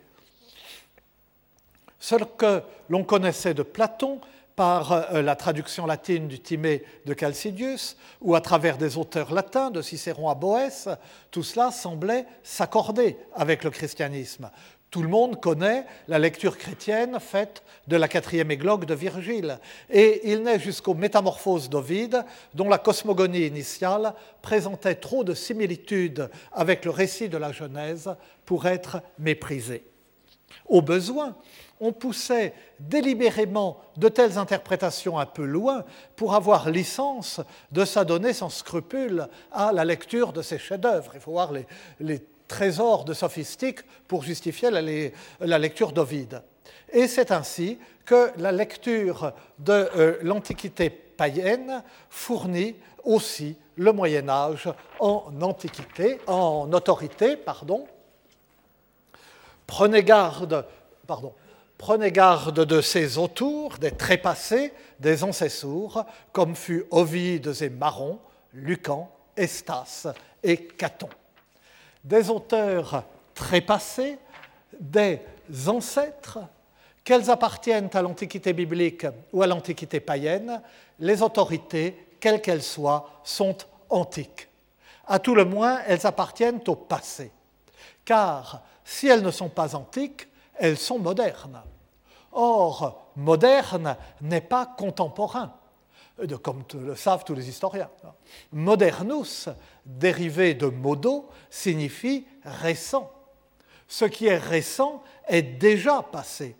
Ce 2.00 2.16
que 2.16 2.60
l'on 2.90 3.04
connaissait 3.04 3.54
de 3.54 3.62
Platon 3.62 4.20
par 4.56 4.92
euh, 4.92 5.22
la 5.22 5.36
traduction 5.36 5.86
latine 5.86 6.28
du 6.28 6.40
Timée 6.40 6.84
de 7.06 7.14
Calcidius 7.14 7.96
ou 8.20 8.34
à 8.34 8.40
travers 8.40 8.78
des 8.78 8.96
auteurs 8.96 9.32
latins 9.32 9.70
de 9.70 9.82
Cicéron 9.82 10.28
à 10.28 10.34
Boès, 10.34 10.88
tout 11.30 11.42
cela 11.42 11.70
semblait 11.70 12.26
s'accorder 12.42 13.16
avec 13.34 13.64
le 13.64 13.70
christianisme. 13.70 14.50
Tout 14.92 15.02
le 15.02 15.08
monde 15.08 15.40
connaît 15.40 15.86
la 16.06 16.18
lecture 16.18 16.58
chrétienne 16.58 17.18
faite 17.18 17.62
de 17.88 17.96
la 17.96 18.08
quatrième 18.08 18.50
églogue 18.50 18.84
de 18.84 18.94
Virgile. 18.94 19.58
Et 19.88 20.30
il 20.30 20.42
n'est 20.42 20.60
jusqu'aux 20.60 20.92
Métamorphoses 20.92 21.70
d'Ovide, 21.70 22.22
dont 22.52 22.68
la 22.68 22.76
cosmogonie 22.76 23.46
initiale 23.46 24.12
présentait 24.42 24.96
trop 24.96 25.24
de 25.24 25.32
similitudes 25.32 26.28
avec 26.52 26.84
le 26.84 26.90
récit 26.90 27.30
de 27.30 27.38
la 27.38 27.52
Genèse 27.52 28.14
pour 28.44 28.66
être 28.66 29.00
méprisée. 29.18 29.82
Au 30.66 30.82
besoin, 30.82 31.36
on 31.82 31.92
poussait 31.92 32.54
délibérément 32.78 33.80
de 33.96 34.08
telles 34.08 34.38
interprétations 34.38 35.18
un 35.18 35.26
peu 35.26 35.44
loin 35.44 35.84
pour 36.14 36.34
avoir 36.34 36.70
licence 36.70 37.40
de 37.72 37.84
s'adonner 37.84 38.32
sans 38.32 38.50
scrupule 38.50 39.26
à 39.50 39.72
la 39.72 39.84
lecture 39.84 40.32
de 40.32 40.42
ces 40.42 40.58
chefs-d'œuvre. 40.58 41.10
Il 41.14 41.20
faut 41.20 41.32
voir 41.32 41.52
les, 42.00 42.22
trésors 42.46 43.04
de 43.04 43.14
sophistique 43.14 43.80
pour 44.06 44.22
justifier 44.22 44.70
la, 44.70 45.58
lecture 45.58 45.92
d'Ovide. 45.92 46.42
Et 46.92 47.08
c'est 47.08 47.32
ainsi 47.32 47.78
que 48.04 48.30
la 48.36 48.52
lecture 48.52 49.32
de 49.58 49.88
euh, 49.96 50.18
l'Antiquité 50.22 50.90
païenne 50.90 51.82
fournit 52.10 52.76
aussi 53.04 53.56
le 53.76 53.92
Moyen 53.92 54.28
Âge 54.28 54.68
en 55.00 55.32
antiquité, 55.40 56.20
en 56.26 56.70
autorité, 56.74 57.36
pardon. 57.36 57.86
Prenez 59.66 60.04
garde, 60.04 60.66
pardon, 61.06 61.32
Prenez 61.82 62.12
garde 62.12 62.64
de 62.64 62.80
ces 62.80 63.18
autours, 63.18 63.76
des 63.76 63.90
trépassés, 63.90 64.72
des 65.00 65.24
ancessours, 65.24 66.04
comme 66.30 66.54
fut 66.54 66.84
Ovide 66.92 67.52
et 67.60 67.70
Maron, 67.70 68.20
Lucan, 68.54 69.10
Estas 69.36 70.06
et 70.44 70.58
Caton. 70.58 71.08
Des 72.04 72.30
auteurs 72.30 73.02
trépassés, 73.34 74.16
des 74.78 75.18
ancêtres, 75.66 76.38
qu'elles 77.02 77.28
appartiennent 77.28 77.90
à 77.94 78.00
l'Antiquité 78.00 78.52
biblique 78.52 79.04
ou 79.32 79.42
à 79.42 79.48
l'Antiquité 79.48 79.98
païenne, 79.98 80.62
les 81.00 81.20
autorités, 81.20 82.10
quelles 82.20 82.40
qu'elles 82.40 82.62
soient, 82.62 83.10
sont 83.24 83.56
antiques. 83.90 84.48
À 85.04 85.18
tout 85.18 85.34
le 85.34 85.44
moins, 85.44 85.80
elles 85.88 86.06
appartiennent 86.06 86.60
au 86.68 86.76
passé. 86.76 87.32
Car 88.04 88.62
si 88.84 89.08
elles 89.08 89.22
ne 89.22 89.32
sont 89.32 89.48
pas 89.48 89.74
antiques, 89.74 90.28
elles 90.58 90.78
sont 90.78 90.98
modernes. 90.98 91.62
Or, 92.32 93.10
moderne 93.16 93.96
n'est 94.20 94.40
pas 94.40 94.66
contemporain, 94.66 95.54
comme 96.42 96.64
le 96.74 96.94
savent 96.94 97.24
tous 97.24 97.34
les 97.34 97.48
historiens. 97.48 97.90
Modernus, 98.52 99.48
dérivé 99.84 100.54
de 100.54 100.66
modo, 100.66 101.28
signifie 101.50 102.26
récent. 102.44 103.10
Ce 103.86 104.06
qui 104.06 104.26
est 104.26 104.38
récent 104.38 105.02
est 105.28 105.42
déjà 105.42 106.02
passé. 106.02 106.56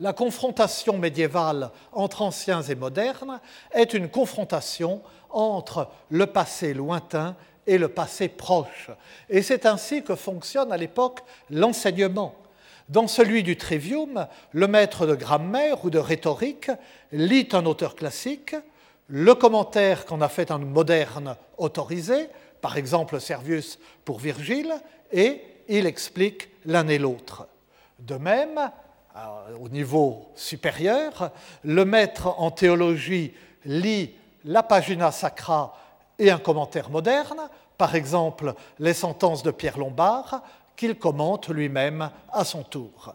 La 0.00 0.12
confrontation 0.12 0.98
médiévale 0.98 1.70
entre 1.92 2.22
anciens 2.22 2.62
et 2.62 2.74
modernes 2.74 3.40
est 3.70 3.94
une 3.94 4.08
confrontation 4.08 5.00
entre 5.30 5.88
le 6.10 6.26
passé 6.26 6.74
lointain 6.74 7.36
et 7.68 7.78
le 7.78 7.88
passé 7.88 8.28
proche. 8.28 8.90
Et 9.28 9.42
c'est 9.42 9.64
ainsi 9.66 10.02
que 10.02 10.16
fonctionne 10.16 10.72
à 10.72 10.76
l'époque 10.76 11.20
l'enseignement. 11.50 12.34
Dans 12.92 13.08
celui 13.08 13.42
du 13.42 13.56
Trivium, 13.56 14.26
le 14.50 14.68
maître 14.68 15.06
de 15.06 15.14
grammaire 15.14 15.82
ou 15.82 15.88
de 15.88 15.98
rhétorique 15.98 16.70
lit 17.10 17.48
un 17.52 17.64
auteur 17.64 17.96
classique, 17.96 18.54
le 19.06 19.34
commentaire 19.34 20.04
qu'on 20.04 20.20
a 20.20 20.28
fait 20.28 20.50
un 20.50 20.58
moderne 20.58 21.36
autorisé, 21.56 22.28
par 22.60 22.76
exemple 22.76 23.18
Servius 23.18 23.78
pour 24.04 24.18
Virgile, 24.18 24.74
et 25.10 25.40
il 25.68 25.86
explique 25.86 26.50
l'un 26.66 26.86
et 26.88 26.98
l'autre. 26.98 27.48
De 27.98 28.16
même, 28.16 28.70
au 29.58 29.70
niveau 29.70 30.26
supérieur, 30.34 31.30
le 31.64 31.86
maître 31.86 32.34
en 32.38 32.50
théologie 32.50 33.32
lit 33.64 34.14
la 34.44 34.62
Pagina 34.62 35.12
Sacra 35.12 35.74
et 36.18 36.30
un 36.30 36.38
commentaire 36.38 36.90
moderne, 36.90 37.48
par 37.78 37.94
exemple 37.94 38.52
les 38.78 38.92
sentences 38.92 39.42
de 39.42 39.50
Pierre 39.50 39.78
Lombard, 39.78 40.42
qu'il 40.82 40.98
commente 40.98 41.48
lui-même 41.48 42.10
à 42.32 42.44
son 42.44 42.64
tour. 42.64 43.14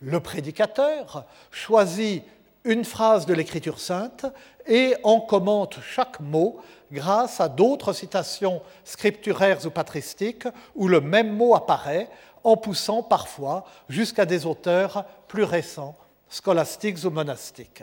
Le 0.00 0.20
prédicateur 0.20 1.26
choisit 1.50 2.22
une 2.64 2.82
phrase 2.82 3.26
de 3.26 3.34
l'Écriture 3.34 3.78
sainte 3.78 4.24
et 4.66 4.94
en 5.02 5.20
commente 5.20 5.80
chaque 5.82 6.18
mot 6.20 6.62
grâce 6.90 7.42
à 7.42 7.50
d'autres 7.50 7.92
citations 7.92 8.62
scripturaires 8.84 9.66
ou 9.66 9.70
patristiques 9.70 10.48
où 10.74 10.88
le 10.88 11.02
même 11.02 11.36
mot 11.36 11.54
apparaît, 11.54 12.08
en 12.42 12.56
poussant 12.56 13.02
parfois 13.02 13.66
jusqu'à 13.90 14.24
des 14.24 14.46
auteurs 14.46 15.04
plus 15.26 15.44
récents, 15.44 15.94
scolastiques 16.30 17.04
ou 17.04 17.10
monastiques. 17.10 17.82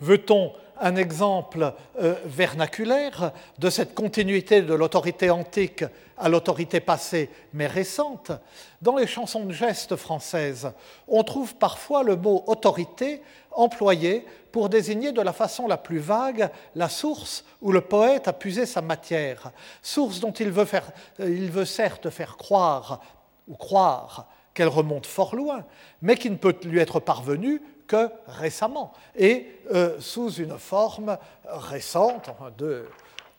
Veut-on 0.00 0.52
un 0.80 0.96
exemple 0.96 1.74
euh, 2.00 2.14
vernaculaire 2.24 3.32
de 3.58 3.68
cette 3.68 3.94
continuité 3.94 4.62
de 4.62 4.72
l'autorité 4.72 5.28
antique 5.28 5.84
à 6.16 6.28
l'autorité 6.28 6.80
passée 6.80 7.28
mais 7.52 7.66
récente? 7.66 8.32
Dans 8.80 8.96
les 8.96 9.06
chansons 9.06 9.44
de 9.44 9.52
gestes 9.52 9.96
françaises, 9.96 10.72
on 11.06 11.22
trouve 11.22 11.54
parfois 11.56 12.02
le 12.02 12.16
mot 12.16 12.44
autorité 12.46 13.22
employé 13.52 14.24
pour 14.52 14.70
désigner 14.70 15.12
de 15.12 15.20
la 15.20 15.34
façon 15.34 15.66
la 15.66 15.76
plus 15.76 15.98
vague 15.98 16.50
la 16.74 16.88
source 16.88 17.44
où 17.60 17.70
le 17.70 17.82
poète 17.82 18.26
a 18.26 18.32
puisé 18.32 18.64
sa 18.64 18.80
matière, 18.80 19.52
source 19.82 20.18
dont 20.20 20.32
il 20.32 20.50
veut, 20.50 20.64
faire, 20.64 20.90
euh, 21.20 21.28
il 21.28 21.50
veut 21.50 21.66
certes 21.66 22.08
faire 22.08 22.38
croire 22.38 23.00
ou 23.46 23.54
croire 23.54 24.28
qu'elle 24.54 24.68
remonte 24.68 25.06
fort 25.06 25.36
loin, 25.36 25.64
mais 26.02 26.16
qui 26.16 26.30
ne 26.30 26.36
peut 26.36 26.54
lui 26.64 26.78
être 26.78 27.00
parvenue 27.00 27.62
que 27.86 28.08
récemment, 28.26 28.92
et 29.16 29.48
euh, 29.72 29.98
sous 30.00 30.30
une 30.34 30.58
forme 30.58 31.18
récente, 31.44 32.28
enfin 32.28 32.50
deux 32.56 32.88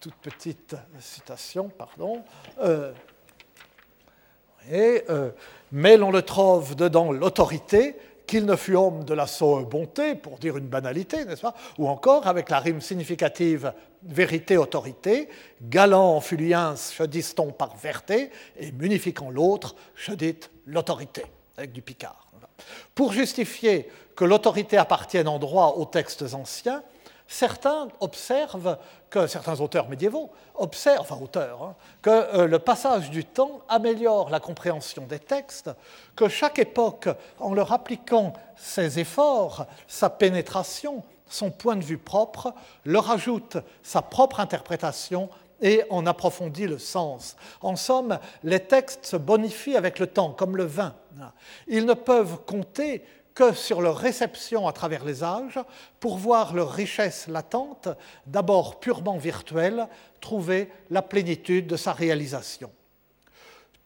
toutes 0.02 0.16
petites 0.16 0.76
citations, 1.00 1.70
pardon. 1.70 2.24
Euh, 2.64 2.92
euh, 4.72 5.30
mais 5.72 5.96
l'on 5.96 6.12
le 6.12 6.24
trouve 6.24 6.76
dedans 6.76 7.12
l'autorité, 7.12 7.96
qu'il 8.26 8.46
ne 8.46 8.56
fut 8.56 8.76
homme 8.76 9.04
de 9.04 9.14
la 9.14 9.26
bonté, 9.70 10.16
pour 10.16 10.40
dire 10.40 10.58
une 10.58 10.68
banalité, 10.68 11.24
n'est-ce 11.26 11.42
pas? 11.42 11.54
Ou 11.78 11.88
encore 11.88 12.26
avec 12.28 12.50
la 12.50 12.60
rime 12.60 12.82
significative 12.82 13.74
vérité-autorité, 14.04 15.30
galant 15.62 16.16
en 16.16 16.22
fuliens, 16.22 16.76
je 16.96 17.04
dis-t-on 17.04 17.52
par 17.52 17.76
verté, 17.76 18.32
et 18.58 18.72
munifiquant 18.72 19.30
l'autre, 19.30 19.76
dis 20.16 20.36
l'autorité, 20.66 21.26
avec 21.58 21.72
du 21.72 21.82
picard. 21.82 22.28
Pour 22.96 23.14
justifier 23.14 23.90
que 24.16 24.26
l'autorité 24.26 24.78
appartienne 24.78 25.28
en 25.28 25.40
droit 25.40 25.76
aux 25.78 25.86
textes 25.86 26.34
anciens, 26.34 26.84
certains 27.28 27.88
observent 28.02 28.78
que, 29.10 29.26
certains 29.26 29.62
auteurs 29.62 29.88
médiévaux 29.88 30.32
observent, 30.56 31.02
enfin 31.02 31.18
auteurs, 31.22 31.64
hein, 31.64 31.76
que 32.02 32.10
euh, 32.10 32.48
le 32.48 32.60
passage 32.60 33.10
du 33.10 33.24
temps 33.24 33.62
améliore 33.70 34.30
la 34.30 34.40
compréhension 34.40 35.06
des 35.06 35.20
textes, 35.20 35.70
que 36.16 36.28
chaque 36.28 36.60
époque, 36.60 37.08
en 37.40 37.54
leur 37.54 37.72
appliquant 37.72 38.34
ses 38.58 39.00
efforts, 39.00 39.66
sa 39.88 40.10
pénétration, 40.10 41.04
son 41.32 41.52
point 41.52 41.76
de 41.76 41.84
vue 41.84 41.98
propre, 41.98 42.54
leur 42.86 43.10
ajoute 43.10 43.58
sa 43.84 44.02
propre 44.02 44.40
interprétation 44.40 45.30
et 45.62 45.84
en 45.90 46.06
approfondit 46.06 46.68
le 46.68 46.80
sens. 46.80 47.36
En 47.62 47.76
somme, 47.76 48.20
les 48.44 48.60
textes 48.60 49.06
se 49.06 49.16
bonifient 49.16 49.78
avec 49.78 50.00
le 50.00 50.08
temps, 50.08 50.32
comme 50.32 50.58
le 50.58 50.66
vin. 50.66 50.96
Ils 51.68 51.86
ne 51.86 51.94
peuvent 51.94 52.40
compter 52.46 53.04
que 53.34 53.54
sur 53.54 53.82
leur 53.82 53.98
réception 53.98 54.68
à 54.68 54.74
travers 54.74 55.06
les 55.06 55.24
âges 55.24 55.60
pour 56.00 56.18
voir 56.18 56.54
leur 56.54 56.72
richesse 56.72 57.28
latente, 57.28 57.88
d'abord 58.26 58.80
purement 58.80 59.18
virtuelle, 59.18 59.88
trouver 60.20 60.70
la 60.90 61.02
plénitude 61.02 61.68
de 61.68 61.78
sa 61.78 61.94
réalisation. 61.94 62.72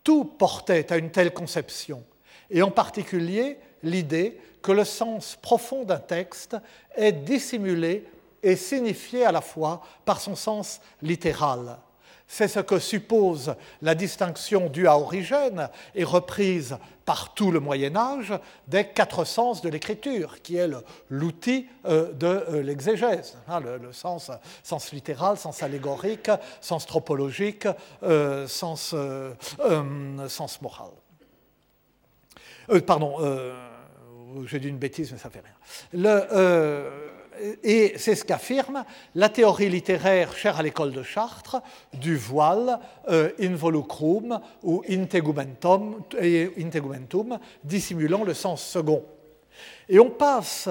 Tout 0.03 0.25
portait 0.25 0.91
à 0.91 0.97
une 0.97 1.11
telle 1.11 1.33
conception, 1.33 2.03
et 2.49 2.61
en 2.61 2.71
particulier 2.71 3.59
l'idée 3.83 4.39
que 4.65 4.71
le 4.71 4.83
sens 4.83 5.37
profond 5.39 5.83
d'un 5.83 5.99
texte 5.99 6.57
est 6.95 7.11
dissimulé 7.11 8.03
et 8.41 8.55
signifié 8.55 9.23
à 9.23 9.31
la 9.31 9.41
fois 9.41 9.83
par 10.05 10.19
son 10.19 10.35
sens 10.35 10.81
littéral. 11.03 11.77
C'est 12.27 12.47
ce 12.47 12.61
que 12.61 12.79
suppose 12.79 13.53
la 13.83 13.93
distinction 13.93 14.67
due 14.67 14.87
à 14.87 14.97
Origène 14.97 15.69
et 15.93 16.03
reprise 16.03 16.79
par 17.05 17.35
tout 17.35 17.51
le 17.51 17.59
Moyen 17.59 17.95
Âge 17.95 18.33
des 18.67 18.87
quatre 18.87 19.23
sens 19.23 19.61
de 19.61 19.69
l'écriture, 19.69 20.41
qui 20.41 20.55
est 20.57 20.67
l'outil 21.11 21.67
euh, 21.85 22.11
de 22.13 22.25
euh, 22.25 22.63
l'exégèse, 22.63 23.37
hein, 23.47 23.59
le, 23.59 23.93
sens, 23.93 24.31
littéral, 24.91 25.37
sens 25.37 25.61
allégorique, 25.61 26.31
sens 26.59 26.87
tropologique, 26.87 27.67
euh, 28.01 28.47
sens, 28.47 28.95
sens 30.27 30.61
moral. 30.63 30.89
pardon, 32.87 33.19
J'ai 34.45 34.59
dit 34.59 34.67
une 34.67 34.77
bêtise, 34.77 35.11
mais 35.11 35.17
ça 35.17 35.29
fait 35.29 35.41
rien. 35.41 36.83
et 37.63 37.93
c'est 37.97 38.15
ce 38.15 38.25
qu'affirme 38.25 38.83
la 39.13 39.29
théorie 39.29 39.69
littéraire 39.69 40.35
chère 40.35 40.57
à 40.57 40.63
l'école 40.63 40.91
de 40.91 41.03
Chartres 41.03 41.61
du 41.93 42.15
voile 42.17 42.79
involucrum 43.39 44.39
ou 44.63 44.83
integumentum, 44.89 46.03
integumentum, 46.57 47.39
dissimulant 47.63 48.23
le 48.23 48.33
sens 48.33 48.63
second. 48.63 49.05
Et 49.87 49.99
on 49.99 50.09
passe 50.09 50.69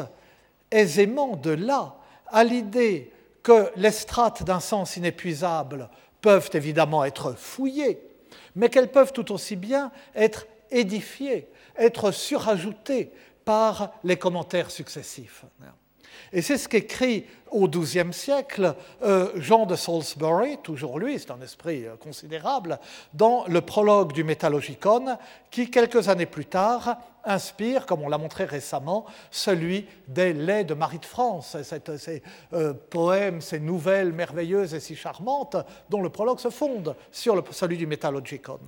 aisément 0.71 1.37
de 1.37 1.51
là 1.51 1.97
à 2.29 2.45
l'idée 2.45 3.13
que 3.43 3.71
les 3.77 3.91
strates 3.91 4.43
d'un 4.43 4.61
sens 4.61 4.97
inépuisable 4.97 5.89
peuvent 6.21 6.51
évidemment 6.55 7.05
être 7.05 7.35
fouillées, 7.35 8.01
mais 8.57 8.69
qu'elles 8.69 8.91
peuvent 8.91 9.13
tout 9.13 9.33
aussi 9.33 9.57
bien 9.57 9.93
être 10.15 10.47
édifiées, 10.71 11.47
être 11.77 12.11
surajoutées 12.11 13.13
par 13.45 13.93
les 14.05 14.17
commentaires 14.17 14.71
successifs. 14.71 15.45
Et 16.33 16.43
c'est 16.43 16.59
ce 16.59 16.69
qu'écrit 16.69 17.27
au 17.51 17.69
XIIe 17.69 18.13
siècle 18.13 18.75
euh, 19.03 19.31
Jean 19.37 19.67
de 19.67 19.77
Salisbury, 19.77 20.59
toujours 20.63 20.99
lui, 20.99 21.19
c'est 21.19 21.31
un 21.31 21.41
esprit 21.41 21.87
euh, 21.87 21.97
considérable, 21.97 22.81
dans 23.13 23.45
le 23.47 23.61
prologue 23.61 24.13
du 24.13 24.25
Métallogicon, 24.25 25.17
qui, 25.51 25.71
quelques 25.71 26.09
années 26.09 26.27
plus 26.27 26.47
tard, 26.47 26.97
inspire, 27.25 27.87
comme 27.87 28.03
on 28.03 28.09
l'a 28.09 28.19
montré 28.19 28.45
récemment, 28.45 29.07
celui 29.31 29.87
des 30.09 30.33
laits 30.33 30.67
de 30.67 30.75
Marie 30.75 30.99
de 30.99 31.05
France, 31.05 31.57
ces 31.63 32.23
euh, 32.53 32.75
poèmes, 32.75 33.41
ces 33.41 33.61
nouvelles 33.61 34.13
merveilleuses 34.13 34.75
et 34.75 34.81
si 34.81 34.97
charmantes, 34.97 35.57
dont 35.89 36.03
le 36.03 36.11
prologue 36.11 36.41
se 36.41 36.51
fonde 36.51 36.97
sur 37.13 37.43
celui 37.53 37.77
du 37.77 37.87
Métallogicon. 37.87 38.59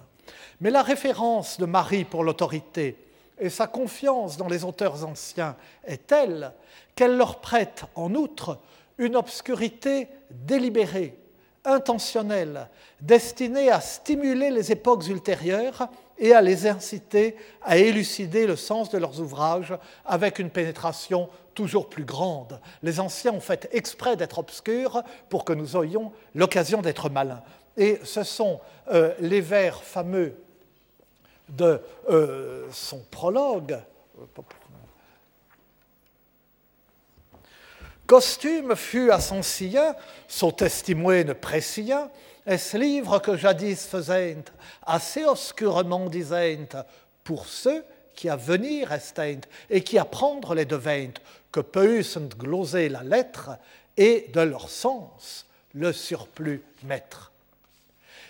Mais 0.60 0.70
la 0.70 0.82
référence 0.82 1.58
de 1.58 1.66
Marie 1.66 2.04
pour 2.04 2.24
l'autorité 2.24 2.96
et 3.38 3.50
sa 3.50 3.66
confiance 3.66 4.36
dans 4.36 4.48
les 4.48 4.64
auteurs 4.64 5.04
anciens 5.04 5.56
est 5.84 6.06
telle 6.06 6.52
qu'elle 6.94 7.16
leur 7.16 7.40
prête 7.40 7.84
en 7.94 8.14
outre 8.14 8.58
une 8.98 9.16
obscurité 9.16 10.08
délibérée, 10.30 11.18
intentionnelle, 11.64 12.68
destinée 13.00 13.70
à 13.70 13.80
stimuler 13.80 14.50
les 14.50 14.72
époques 14.72 15.06
ultérieures 15.08 15.88
et 16.18 16.32
à 16.32 16.40
les 16.40 16.66
inciter 16.66 17.36
à 17.62 17.76
élucider 17.76 18.46
le 18.46 18.56
sens 18.56 18.88
de 18.88 18.98
leurs 18.98 19.20
ouvrages 19.20 19.76
avec 20.06 20.38
une 20.38 20.50
pénétration 20.50 21.28
toujours 21.54 21.88
plus 21.88 22.04
grande. 22.04 22.60
Les 22.82 23.00
anciens 23.00 23.32
ont 23.32 23.40
fait 23.40 23.68
exprès 23.72 24.16
d'être 24.16 24.38
obscurs 24.38 25.02
pour 25.28 25.44
que 25.44 25.52
nous 25.52 25.76
ayons 25.76 26.12
l'occasion 26.34 26.80
d'être 26.80 27.10
malins. 27.10 27.42
Et 27.76 28.00
ce 28.04 28.22
sont 28.22 28.60
euh, 28.90 29.12
les 29.20 29.42
vers 29.42 29.82
fameux 29.82 30.36
de 31.48 31.80
euh, 32.10 32.66
son 32.72 32.98
prologue. 33.10 33.78
Costume 38.06 38.76
fut 38.76 39.10
à 39.10 39.20
son 39.20 39.42
sien, 39.42 39.94
son 40.28 40.52
testimone 40.52 41.34
précien, 41.34 42.08
est-ce 42.46 42.76
livre 42.76 43.18
que 43.18 43.36
jadis 43.36 43.86
faisait 43.86 44.36
assez 44.84 45.24
obscurement 45.24 46.08
disent 46.08 46.68
pour 47.24 47.46
ceux 47.46 47.84
qui 48.14 48.28
à 48.28 48.36
venir 48.36 48.92
estent 48.92 49.48
et 49.68 49.82
qui 49.82 49.98
apprendre 49.98 50.54
les 50.54 50.64
devint, 50.64 51.10
que 51.50 51.60
peussent 51.60 52.18
gloser 52.18 52.88
la 52.88 53.02
lettre 53.02 53.50
et 53.96 54.30
de 54.32 54.40
leur 54.40 54.70
sens 54.70 55.46
le 55.74 55.92
surplus 55.92 56.62
mettre. 56.84 57.32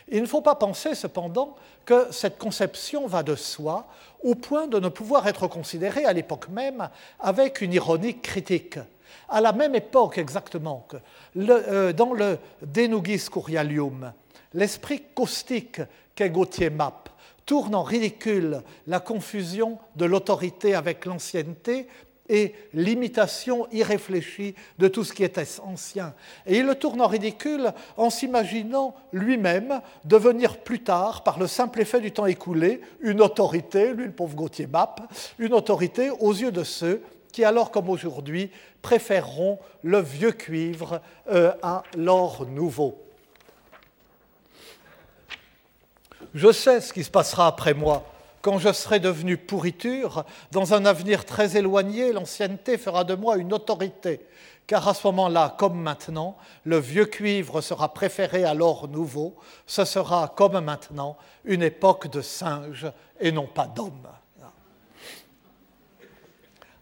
Il 0.09 0.23
ne 0.23 0.27
faut 0.27 0.41
pas 0.41 0.55
penser 0.55 0.95
cependant 0.95 1.57
que 1.87 2.09
cette 2.11 2.37
conception 2.37 3.07
va 3.07 3.23
de 3.23 3.37
soi 3.37 3.87
au 4.23 4.35
point 4.35 4.67
de 4.67 4.79
ne 4.79 4.89
pouvoir 4.89 5.27
être 5.29 5.47
considérée 5.47 6.05
à 6.05 6.13
l'époque 6.13 6.49
même 6.49 6.91
avec 7.21 7.61
une 7.61 7.73
ironie 7.73 8.21
critique. 8.21 8.79
À 9.29 9.41
la 9.41 9.53
même 9.53 9.75
époque 9.75 10.19
exactement 10.19 10.87
que 10.89 10.97
euh, 11.37 11.93
dans 11.93 12.13
le 12.13 12.39
De 12.61 12.83
Nugis 12.83 13.29
Curialium, 13.31 14.13
l'esprit 14.53 15.03
caustique 15.15 15.81
qu'est 16.15 16.31
Gauthier 16.31 16.71
Map 16.71 17.05
tourne 17.45 17.77
en 17.77 17.85
ridicule 17.85 18.63
la 18.89 18.99
confusion 18.99 19.79
de 19.95 20.05
l'autorité 20.05 20.75
avec 20.75 21.07
l'ancienneté 21.07 21.87
et 22.29 22.55
l'imitation 22.73 23.67
irréfléchie 23.73 24.55
de 24.79 24.89
tout 24.89 25.05
ce 25.05 25.13
qui 25.13 25.25
était 25.25 25.47
ancien. 25.63 26.15
Et 26.47 26.59
il 26.59 26.67
le 26.67 26.75
tourne 26.75 27.01
en 27.01 27.07
ridicule 27.07 27.73
en 27.97 28.11
s'imaginant 28.11 28.95
lui-même 29.13 29.81
devenir 30.05 30.59
plus 30.59 30.83
tard, 30.83 31.23
par 31.23 31.39
le 31.39 31.47
simple 31.47 31.81
effet 31.81 32.01
du 32.01 32.13
temps 32.13 32.27
écoulé, 32.27 32.81
une 33.01 33.21
autorité, 33.21 33.93
lui 33.93 34.07
le 34.07 34.13
pauvre 34.13 34.35
Gauthier 34.35 34.67
Map, 34.67 34.97
une 35.39 35.55
autorité 35.55 36.11
aux 36.11 36.33
yeux 36.33 36.53
de 36.53 36.65
ceux 36.65 37.03
qui, 37.33 37.45
alors 37.45 37.71
comme 37.71 37.91
aujourd'hui, 37.91 38.51
préféreront 38.83 39.59
le 39.83 40.01
vieux 40.01 40.33
cuivre 40.33 41.01
euh, 41.31 41.53
à 41.63 41.83
l'or 41.97 42.47
nouveau. 42.47 43.03
Je 46.35 46.53
sais 46.53 46.81
ce 46.81 46.93
qui 46.93 47.05
se 47.05 47.11
passera 47.11 47.47
après 47.47 47.75
moi 47.75 48.05
quand 48.47 48.61
je 48.61 48.73
serai 48.73 49.01
devenu 49.01 49.37
pourriture, 49.37 50.25
dans 50.53 50.73
un 50.73 50.87
avenir 50.87 51.25
très 51.25 51.57
éloigné, 51.57 52.13
l'ancienneté 52.13 52.79
fera 52.79 53.03
de 53.03 53.17
moi 53.17 53.39
une 53.39 53.53
autorité, 53.53 54.21
car 54.69 54.87
à 54.87 54.95
ce 54.95 55.05
moment-là, 55.09 55.57
comme 55.59 55.77
maintenant, 55.81 56.37
le 56.63 56.79
vieux 56.79 57.07
cuivre 57.07 57.61
sera 57.61 57.93
préféré 57.93 58.45
à 58.45 58.55
l'or 58.55 58.87
nouveau, 58.87 59.35
ce 59.67 59.85
sera, 59.85 60.33
comme 60.37 60.61
maintenant, 60.61 61.17
une 61.45 61.65
époque 61.65 62.07
de 62.07 62.21
singes 62.21 62.87
et 63.19 63.33
non 63.33 63.49
pas 63.49 63.67
d'hommes. 63.67 64.07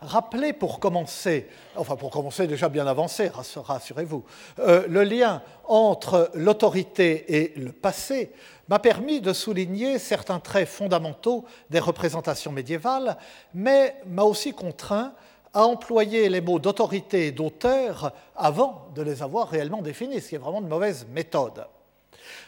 Rappelez 0.05 0.53
pour 0.53 0.81
commencer, 0.81 1.49
enfin 1.77 1.97
pour 1.97 2.11
commencer 2.11 2.47
déjà 2.47 2.69
bien 2.69 2.87
avancé, 2.87 3.31
rassurez-vous, 3.55 4.23
euh, 4.59 4.85
le 4.87 5.03
lien 5.03 5.41
entre 5.67 6.31
l'autorité 6.35 7.25
et 7.35 7.59
le 7.59 7.73
passé 7.73 8.31
m'a 8.69 8.79
permis 8.79 9.21
de 9.21 9.33
souligner 9.33 9.99
certains 9.99 10.41
traits 10.41 10.69
fondamentaux 10.69 11.45
des 11.71 11.79
représentations 11.79 12.53
médiévales, 12.53 13.17
mais 13.53 13.97
m'a 14.07 14.23
aussi 14.23 14.53
contraint 14.53 15.15
à 15.53 15.65
employer 15.65 16.29
les 16.29 16.41
mots 16.41 16.59
d'autorité 16.59 17.29
et 17.29 17.33
d'auteur 17.33 18.13
avant 18.37 18.89
de 18.95 19.03
les 19.03 19.23
avoir 19.23 19.49
réellement 19.49 19.83
définis, 19.83 20.21
ce 20.21 20.31
qui 20.31 20.35
est 20.35 20.39
vraiment 20.39 20.61
une 20.61 20.69
mauvaise 20.69 21.07
méthode. 21.13 21.67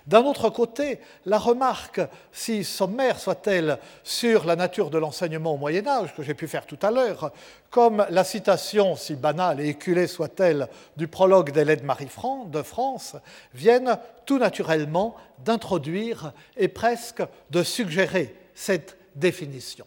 D'un 0.07 0.25
autre 0.25 0.51
côté, 0.51 1.01
la 1.25 1.39
remarque, 1.39 2.01
si 2.33 2.65
sommaire 2.65 3.19
soit-elle, 3.19 3.79
sur 4.03 4.45
la 4.45 4.57
nature 4.57 4.91
de 4.91 4.99
l'enseignement 4.99 5.55
au 5.55 5.57
Moyen 5.57 5.87
Âge, 5.87 6.15
que 6.15 6.23
j'ai 6.23 6.35
pu 6.35 6.49
faire 6.49 6.67
tout 6.67 6.79
à 6.83 6.91
l'heure, 6.91 7.33
comme 7.71 8.07
la 8.11 8.25
citation, 8.25 8.97
si 8.97 9.15
banale 9.15 9.61
et 9.61 9.69
éculée 9.69 10.07
soit-elle, 10.07 10.69
du 10.97 11.09
prologue 11.09 11.53
d'Hélène 11.53 11.83
Marie 11.85 12.09
de 12.47 12.63
France, 12.63 13.17
viennent 13.55 13.99
tout 14.25 14.39
naturellement 14.39 15.17
d'introduire 15.45 16.33
et 16.57 16.69
presque 16.69 17.23
de 17.51 17.63
suggérer 17.63 18.35
cette 18.55 18.97
définition. 19.15 19.87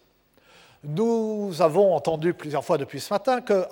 Nous 0.86 1.62
avons 1.62 1.94
entendu 1.94 2.34
plusieurs 2.34 2.64
fois 2.64 2.78
depuis 2.78 3.02
ce 3.02 3.14
matin 3.14 3.42
que 3.42 3.66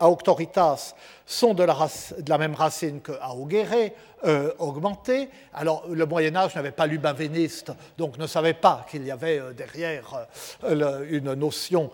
auctoritas 0.00 0.94
sont 1.26 1.52
de 1.52 1.62
la, 1.62 2.38
même 2.38 2.54
racine 2.54 3.02
que 3.02 3.12
augere, 3.30 3.90
euh, 4.24 4.50
augmenté. 4.58 5.28
Alors, 5.52 5.84
le 5.90 6.06
Moyen-Âge 6.06 6.54
n'avait 6.54 6.72
pas 6.72 6.86
l'ubavéniste, 6.86 7.72
donc 7.98 8.16
ne 8.16 8.26
savait 8.26 8.54
pas 8.54 8.86
qu'il 8.90 9.04
y 9.04 9.10
avait 9.10 9.40
euh, 9.40 9.52
derrière 9.52 10.26
euh, 10.64 11.06
une 11.10 11.34
notion 11.34 11.90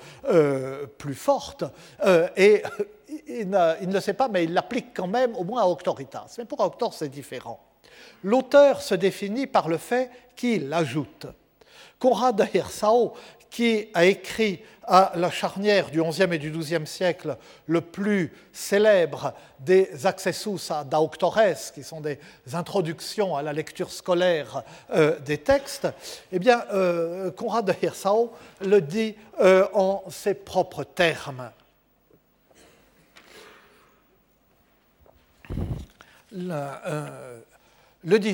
plus 0.99 1.15
forte. 1.15 1.65
et 2.37 2.63
il 3.27 3.51
ne, 3.51 3.93
le 3.93 4.01
sait 4.01 4.15
pas, 4.15 4.29
mais 4.29 4.45
il 4.45 4.55
l'applique 4.55 4.95
quand 4.95 5.09
même 5.09 5.35
au 5.35 5.43
moins 5.43 5.63
à 5.63 5.67
auctoritas. 5.67 6.33
Mais 6.39 6.45
pour 6.45 6.61
auctor, 6.61 6.95
c'est 6.95 7.09
différent. 7.09 7.59
L'auteur 8.23 8.83
se 8.83 8.95
définit 8.95 9.49
par 9.49 9.69
le 9.69 9.79
fait 9.79 10.11
qu'il 10.37 10.73
ajoute. 10.73 11.27
Conrad 11.99 12.49
Hirsau 12.55 13.15
qui 13.51 13.89
a 13.95 14.05
écrit 14.05 14.61
à 14.89 15.13
la 15.17 15.31
charnière 15.31 15.91
du 15.91 16.03
XIe 16.03 16.23
et 16.33 16.39
du 16.39 16.51
XIIe 16.51 16.87
siècle 16.87 17.37
le 17.67 17.81
plus 17.83 18.33
célèbre 18.53 19.35
des 19.61 20.07
accessus 20.07 20.71
ad 20.71 20.95
auctores, 20.95 21.39
qui 21.75 21.83
sont 21.83 22.01
des 22.01 22.19
introductions 22.55 23.37
à 23.37 23.43
la 23.43 23.53
lecture 23.53 23.91
scolaire 23.91 24.63
euh, 24.91 25.19
des 25.21 25.39
textes, 25.39 25.89
eh 26.33 26.39
bien, 26.39 26.65
euh, 26.73 27.31
Conrad 27.31 27.67
de 27.67 27.75
Hirsau 27.83 28.33
le 28.63 28.81
dit 28.81 29.15
euh, 29.41 29.67
en 29.75 30.05
ses 30.09 30.35
propres 30.35 30.85
termes. 30.85 31.51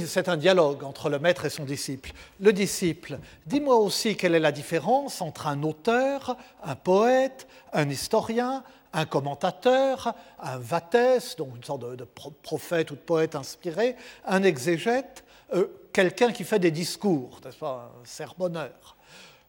C'est 0.07 0.29
un 0.29 0.37
dialogue 0.37 0.85
entre 0.85 1.09
le 1.09 1.19
maître 1.19 1.45
et 1.45 1.51
son 1.51 1.65
disciple. 1.65 2.13
Le 2.41 2.53
disciple, 2.53 3.19
dis-moi 3.47 3.77
aussi 3.77 4.17
quelle 4.17 4.35
est 4.35 4.41
la 4.41 4.53
différence 4.53 5.23
entre 5.23 5.47
un 5.47 5.63
auteur, 5.63 6.37
un 6.63 6.75
poète, 6.75 7.47
un 7.73 7.89
historien, 7.89 8.63
un 8.93 9.07
commentateur, 9.07 10.15
un 10.39 10.59
vatès, 10.59 11.37
donc 11.37 11.57
une 11.57 11.65
sorte 11.65 11.97
de, 11.97 12.05
prophète 12.43 12.91
ou 12.91 12.95
de 12.95 13.01
poète 13.01 13.35
inspiré, 13.35 13.97
un 14.25 14.43
exégète, 14.43 15.25
euh, 15.55 15.67
quelqu'un 15.93 16.31
qui 16.31 16.45
fait 16.45 16.59
des 16.59 16.71
discours, 16.71 17.41
n'est-ce 17.45 17.59
pas, 17.59 17.93
un 18.01 18.07
sermonneur. 18.07 18.97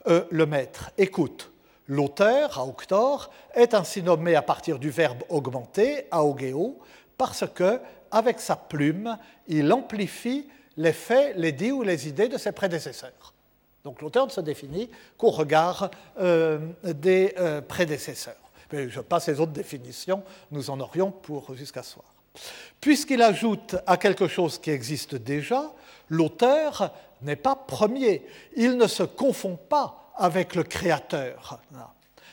Euh, 0.08 0.24
le 0.32 0.46
maître, 0.46 0.92
écoute, 0.98 1.52
L'auteur, 1.88 2.68
auctor, 2.68 3.30
est 3.54 3.76
ainsi 3.76 4.02
nommé 4.02 4.36
à 4.36 4.42
partir 4.42 4.80
du 4.80 4.90
verbe 4.90 5.22
augmenter, 5.30 6.08
augeo, 6.12 6.80
parce 7.18 7.46
que, 7.54 7.80
avec 8.12 8.40
sa 8.40 8.56
plume, 8.56 9.18
il 9.48 9.72
amplifie 9.72 10.48
les 10.78 10.94
faits, 10.94 11.36
les 11.38 11.52
dits 11.52 11.72
ou 11.72 11.84
les 11.84 12.08
idées 12.08 12.28
de 12.28 12.38
ses 12.38 12.52
prédécesseurs. 12.52 13.34
Donc 13.84 14.02
l'auteur 14.02 14.26
ne 14.26 14.32
se 14.32 14.42
définit 14.42 14.90
qu'au 15.18 15.30
regard 15.30 15.92
euh, 16.20 16.60
des 16.84 17.34
euh, 17.38 17.62
prédécesseurs. 17.62 18.36
Je 18.72 19.00
passe 19.00 19.28
les 19.28 19.40
autres 19.40 19.52
définitions, 19.52 20.24
nous 20.52 20.70
en 20.70 20.80
aurions 20.80 21.12
pour 21.12 21.54
jusqu'à 21.56 21.84
soir. 21.84 22.06
Puisqu'il 22.82 23.22
ajoute 23.22 23.76
à 23.86 23.98
quelque 23.98 24.28
chose 24.28 24.58
qui 24.60 24.72
existe 24.72 25.16
déjà, 25.16 25.72
l'auteur 26.10 26.92
n'est 27.22 27.36
pas 27.36 27.56
premier. 27.56 28.26
Il 28.56 28.76
ne 28.78 28.88
se 28.88 29.04
confond 29.04 29.56
pas 29.56 30.12
avec 30.18 30.56
le 30.56 30.64
créateur. 30.64 31.60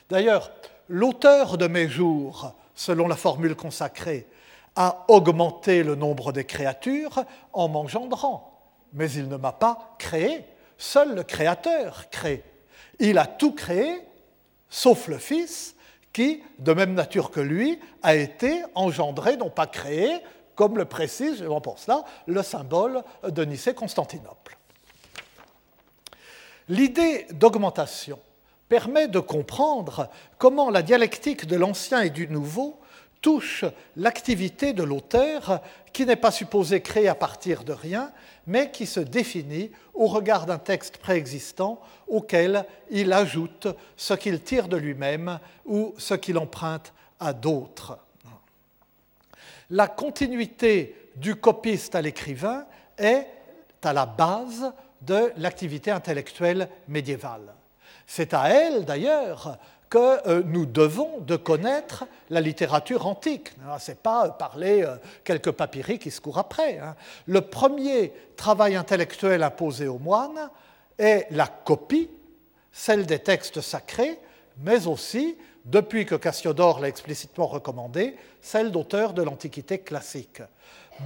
D'ailleurs, 0.09 0.51
l'auteur 0.89 1.59
de 1.59 1.67
mes 1.67 1.89
jours, 1.89 2.55
selon 2.75 3.09
la 3.09 3.17
formule 3.17 3.55
consacrée, 3.55 4.27
a 4.77 5.05
augmenté 5.09 5.83
le 5.83 5.95
nombre 5.95 6.33
des 6.33 6.45
créatures 6.45 7.25
en 7.53 7.69
m'engendrant. 7.69 8.61
Mais 8.93 9.11
il 9.13 9.29
ne 9.29 9.37
m'a 9.37 9.53
pas 9.53 9.95
créé. 9.99 10.45
Seul 10.79 11.15
le 11.15 11.23
Créateur 11.23 12.11
crée. 12.11 12.43
Il 12.99 13.19
a 13.19 13.27
tout 13.27 13.53
créé, 13.53 14.01
sauf 14.69 15.09
le 15.09 15.19
Fils, 15.19 15.77
qui, 16.13 16.43
de 16.59 16.73
même 16.73 16.95
nature 16.95 17.31
que 17.31 17.41
lui, 17.41 17.79
a 18.03 18.15
été 18.15 18.63
engendré, 18.75 19.37
non 19.37 19.51
pas 19.51 19.67
créé, 19.67 20.21
comme 20.55 20.77
le 20.77 20.85
précise, 20.85 21.39
je 21.39 21.59
pour 21.61 21.79
cela, 21.79 22.05
le 22.27 22.43
symbole 22.43 23.03
de 23.27 23.45
Nicée-Constantinople. 23.45 24.59
L'idée 26.69 27.27
d'augmentation 27.31 28.19
permet 28.69 29.09
de 29.09 29.21
comprendre 29.21 30.09
comment 30.39 30.71
la 30.71 30.83
dialectique 30.83 31.47
de 31.47 31.57
l'ancien 31.57 32.03
et 32.03 32.11
du 32.11 32.29
nouveau 32.29 32.81
touche 33.23 33.65
l'activité 33.97 34.73
de 34.73 34.83
l'auteur 34.83 35.63
qui 35.93 36.05
n'est 36.05 36.17
pas 36.17 36.31
supposé 36.31 36.83
créer 36.83 37.09
à 37.09 37.15
partir 37.15 37.65
de 37.65 37.73
rien, 37.73 38.13
mais 38.47 38.71
qui 38.71 38.87
se 38.87 39.01
définit 39.01 39.71
au 39.95 40.07
regard 40.07 40.45
d'un 40.45 40.59
texte 40.59 40.99
préexistant 40.99 41.81
auquel 42.09 42.67
il 42.91 43.13
ajoute 43.13 43.69
ce 43.97 44.15
qu'il 44.15 44.43
tire 44.43 44.69
de 44.69 44.77
lui-même 44.77 45.39
ou 45.65 45.95
ce 45.97 46.15
qu'il 46.15 46.37
emprunte 46.37 46.93
à 47.21 47.33
d'autres. 47.33 47.99
La 49.71 49.87
continuité 49.87 50.97
du 51.17 51.37
copiste 51.37 51.95
à 51.95 52.03
l'écrivain 52.03 52.67
est 52.99 53.27
à 53.83 53.93
la 53.93 54.07
base 54.07 54.73
de 55.01 55.33
l'activité 55.37 55.91
intellectuelle 55.91 56.69
médiévale. 56.89 57.55
C'est 58.07 58.35
à 58.35 58.49
elle, 58.49 58.85
d'ailleurs, 58.85 59.59
que 59.93 60.27
euh, 60.27 60.43
nous 60.47 60.65
devons 60.65 61.19
de 61.21 61.37
connaître 61.37 62.07
la 62.31 62.41
littérature 62.41 63.07
antique. 63.07 63.53
Ce 63.79 63.91
n'est 63.91 63.95
pas 63.95 64.31
parler 64.31 64.83
euh, 64.83 64.97
quelques 65.23 65.51
papyries 65.51 65.99
qui 65.99 66.11
se 66.11 66.19
courent 66.19 66.39
après. 66.39 66.79
Hein. 66.79 66.97
Le 67.27 67.43
premier 67.43 68.11
travail 68.35 68.75
intellectuel 68.75 69.43
imposé 69.43 69.89
aux 69.89 69.99
moines 69.99 70.49
est 70.99 71.27
la 71.31 71.47
copie, 71.47 72.09
celle 72.73 73.05
des 73.05 73.19
textes 73.19 73.61
sacrés, 73.61 74.19
mais 74.63 74.87
aussi, 74.87 75.37
depuis 75.67 76.07
que 76.07 76.15
Cassiodore 76.15 76.81
l'a 76.81 76.89
explicitement 76.89 77.47
recommandé, 77.47 78.17
celle 78.41 78.73
d'auteurs 78.73 79.13
de 79.13 79.23
l'Antiquité 79.23 79.81
classique. 79.81 80.41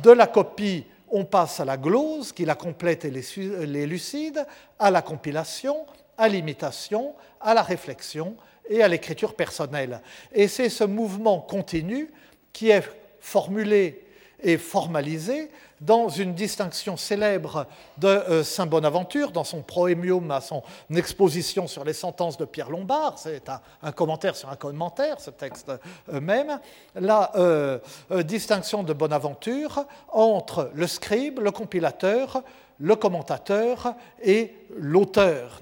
De 0.00 0.12
la 0.12 0.28
copie, 0.28 0.86
on 1.10 1.24
passe 1.24 1.58
à 1.58 1.64
la 1.64 1.76
glose, 1.76 2.30
qui 2.30 2.44
la 2.44 2.54
complète 2.54 3.04
et 3.04 3.10
l'élucide, 3.10 4.46
à 4.78 4.92
la 4.92 5.02
compilation, 5.02 5.86
à 6.16 6.28
l'imitation, 6.28 7.16
à 7.40 7.52
la 7.52 7.64
réflexion 7.64 8.36
et 8.68 8.82
à 8.82 8.88
l'écriture 8.88 9.34
personnelle. 9.34 10.00
Et 10.32 10.48
c'est 10.48 10.68
ce 10.68 10.84
mouvement 10.84 11.40
continu 11.40 12.10
qui 12.52 12.70
est 12.70 12.82
formulé 13.20 14.02
et 14.42 14.58
formalisé 14.58 15.50
dans 15.80 16.08
une 16.08 16.34
distinction 16.34 16.96
célèbre 16.96 17.66
de 17.98 18.08
euh, 18.08 18.42
Saint 18.42 18.66
Bonaventure, 18.66 19.30
dans 19.30 19.44
son 19.44 19.62
proémium 19.62 20.30
à 20.30 20.40
son 20.40 20.62
exposition 20.94 21.66
sur 21.66 21.84
les 21.84 21.92
sentences 21.92 22.38
de 22.38 22.44
Pierre 22.44 22.70
Lombard, 22.70 23.18
c'est 23.18 23.42
un, 23.82 23.92
commentaire 23.92 24.36
sur 24.36 24.48
un 24.48 24.56
commentaire, 24.56 25.20
ce 25.20 25.30
texte 25.30 25.70
euh, 26.12 26.20
même, 26.20 26.60
la 26.94 27.30
euh, 27.36 27.78
distinction 28.24 28.82
de 28.82 28.92
Bonaventure 28.92 29.84
entre 30.08 30.70
le 30.74 30.86
scribe, 30.86 31.40
le 31.40 31.50
compilateur, 31.50 32.42
le 32.78 32.96
commentateur 32.96 33.94
et 34.22 34.54
l'auteur. 34.76 35.60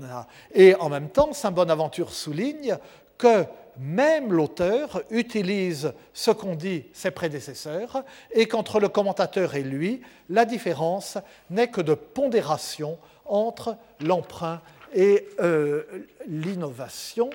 Et 0.53 0.75
en 0.75 0.89
même 0.89 1.09
temps, 1.09 1.33
Saint 1.33 1.51
Bonaventure 1.51 2.13
souligne 2.13 2.77
que 3.19 3.45
même 3.79 4.33
l'auteur 4.33 5.03
utilise 5.11 5.93
ce 6.13 6.31
qu'ont 6.31 6.55
dit 6.55 6.85
ses 6.93 7.11
prédécesseurs 7.11 8.05
et 8.33 8.47
qu'entre 8.47 8.81
le 8.81 8.89
commentateur 8.89 9.55
et 9.55 9.63
lui, 9.63 10.01
la 10.29 10.45
différence 10.45 11.19
n'est 11.51 11.69
que 11.69 11.81
de 11.81 11.95
pondération 11.95 12.99
entre 13.25 13.77
l'emprunt 14.01 14.61
et 14.95 15.27
euh, 15.41 15.83
l'innovation. 16.27 17.31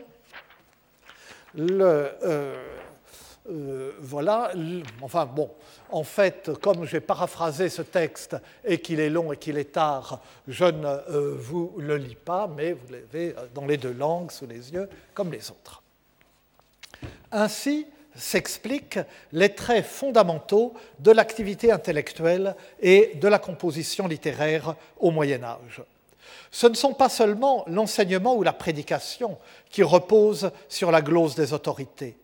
Le, 1.56 2.12
euh, 2.24 2.56
euh, 3.50 3.92
voilà, 4.00 4.52
enfin 5.02 5.26
bon, 5.26 5.50
en 5.90 6.04
fait, 6.04 6.52
comme 6.62 6.86
j'ai 6.86 7.00
paraphrasé 7.00 7.70
ce 7.70 7.82
texte 7.82 8.36
et 8.64 8.80
qu'il 8.80 9.00
est 9.00 9.10
long 9.10 9.34
et 9.34 9.38
qu'il 9.38 9.58
est 9.58 9.72
tard, 9.72 10.22
je 10.48 10.66
ne 10.66 10.86
euh, 10.86 11.36
vous 11.36 11.74
le 11.78 11.98
lis 11.98 12.16
pas, 12.16 12.48
mais 12.48 12.74
vous 12.74 12.92
l'avez 12.92 13.36
euh, 13.36 13.48
dans 13.56 13.66
les 13.66 13.78
deux 13.78 13.94
langues 13.94 14.32
sous 14.32 14.46
les 14.46 14.72
yeux, 14.72 14.88
comme 15.14 15.32
les 15.32 15.50
autres. 15.50 15.82
Ainsi 17.32 17.88
s'expliquent 18.16 19.00
les 19.32 19.56
traits 19.56 19.86
fondamentaux 19.86 20.74
de 21.00 21.12
l'activité 21.12 21.72
intellectuelle 21.72 22.56
et 22.80 23.14
de 23.16 23.28
la 23.28 23.40
composition 23.40 24.08
littéraire 24.08 24.76
au 25.00 25.10
Moyen 25.10 25.44
Âge. 25.44 25.82
Ce 26.52 26.68
ne 26.68 26.74
sont 26.74 26.94
pas 26.94 27.10
seulement 27.10 27.64
l'enseignement 27.68 28.36
ou 28.36 28.44
la 28.44 28.54
prédication 28.54 29.38
qui 29.70 29.84
reposent 29.84 30.52
sur 30.68 30.92
la 30.92 31.02
glose 31.02 31.36
des 31.36 31.54
autorités 31.54 32.18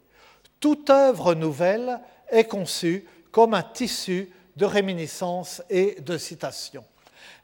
toute 0.59 0.89
œuvre 0.89 1.33
nouvelle 1.33 1.99
est 2.29 2.45
conçue 2.45 3.05
comme 3.31 3.53
un 3.53 3.63
tissu 3.63 4.31
de 4.55 4.65
réminiscences 4.65 5.61
et 5.69 5.97
de 6.01 6.17
citations. 6.17 6.85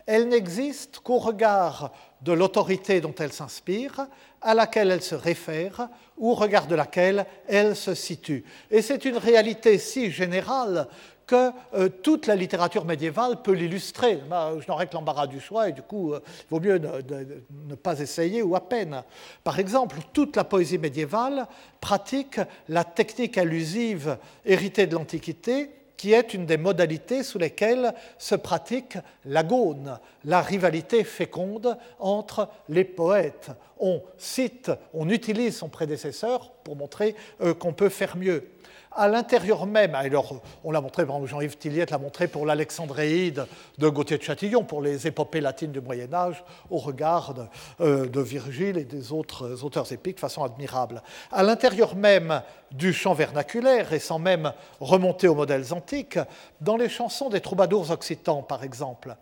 Elle 0.05 0.27
n'existe 0.27 0.99
qu'au 0.99 1.19
regard 1.19 1.91
de 2.21 2.31
l'autorité 2.31 3.01
dont 3.01 3.13
elle 3.19 3.33
s'inspire, 3.33 4.07
à 4.41 4.53
laquelle 4.53 4.91
elle 4.91 5.03
se 5.03 5.15
réfère 5.15 5.87
ou 6.17 6.31
au 6.31 6.35
regard 6.35 6.67
de 6.67 6.75
laquelle 6.75 7.25
elle 7.47 7.75
se 7.75 7.93
situe. 7.93 8.43
Et 8.69 8.81
c'est 8.81 9.05
une 9.05 9.17
réalité 9.17 9.77
si 9.77 10.11
générale 10.11 10.87
que 11.31 11.51
euh, 11.73 11.87
toute 11.87 12.27
la 12.27 12.35
littérature 12.35 12.83
médiévale 12.83 13.41
peut 13.41 13.53
l'illustrer. 13.53 14.17
Bah, 14.29 14.51
je 14.59 14.67
n'aurais 14.67 14.87
que 14.87 14.93
l'embarras 14.93 15.27
du 15.27 15.39
choix 15.39 15.69
et 15.69 15.71
du 15.71 15.81
coup, 15.81 16.11
euh, 16.13 16.19
il 16.27 16.49
vaut 16.49 16.59
mieux 16.59 16.77
ne, 16.77 17.75
pas 17.75 17.97
essayer 18.01 18.41
ou 18.41 18.53
à 18.53 18.59
peine. 18.67 19.01
Par 19.45 19.57
exemple, 19.57 19.95
toute 20.11 20.35
la 20.35 20.43
poésie 20.43 20.77
médiévale 20.77 21.47
pratique 21.79 22.41
la 22.67 22.83
technique 22.83 23.37
allusive 23.37 24.17
héritée 24.45 24.87
de 24.87 24.95
l'Antiquité 24.95 25.69
qui 25.95 26.13
est 26.13 26.33
une 26.33 26.47
des 26.47 26.57
modalités 26.57 27.23
sous 27.23 27.37
lesquelles 27.37 27.93
se 28.17 28.35
pratique 28.35 28.97
l'agone, 29.23 29.99
la 30.25 30.41
rivalité 30.41 31.03
féconde 31.03 31.77
entre 31.99 32.49
les 32.67 32.83
poètes. 32.83 33.51
On 33.79 34.01
cite, 34.17 34.71
on 34.93 35.09
utilise 35.09 35.57
son 35.57 35.69
prédécesseur 35.69 36.51
pour 36.63 36.75
montrer 36.75 37.15
euh, 37.41 37.53
qu'on 37.53 37.73
peut 37.73 37.89
faire 37.89 38.17
mieux 38.17 38.49
à 38.93 39.07
l'intérieur 39.07 39.65
même, 39.65 39.95
alors 39.95 40.41
on 40.63 40.71
l'a 40.71 40.81
montré, 40.81 41.05
Jean-Yves 41.25 41.57
Tilliette 41.57 41.91
l'a 41.91 41.97
montré 41.97 42.27
pour 42.27 42.45
l'Alexandréide 42.45 43.45
de 43.77 43.89
Gauthier 43.89 44.17
de 44.17 44.23
Châtillon, 44.23 44.63
pour 44.63 44.81
les 44.81 45.07
épopées 45.07 45.39
latines 45.39 45.71
du 45.71 45.79
Moyen 45.79 46.13
Âge, 46.13 46.43
au 46.69 46.77
regard 46.77 47.33
de, 47.33 47.43
euh, 47.79 48.21
Virgile 48.21 48.77
et 48.77 48.83
des 48.83 49.11
autres 49.13 49.63
auteurs 49.63 49.91
épiques 49.91 50.15
de 50.15 50.21
façon 50.21 50.43
admirable. 50.43 51.01
À 51.31 51.43
l'intérieur 51.43 51.95
même 51.95 52.41
du 52.71 52.91
chant 52.93 53.13
vernaculaire, 53.13 53.93
et 53.93 53.99
sans 53.99 54.19
même 54.19 54.51
remonter 54.79 55.27
aux 55.27 55.35
modèles 55.35 55.73
antiques, 55.73 56.19
dans 56.59 56.75
les 56.75 56.89
chansons 56.89 57.29
des 57.29 57.41
troubadours 57.41 57.91
occitans, 57.91 58.43
par 58.43 58.63
exemple, 58.63 59.15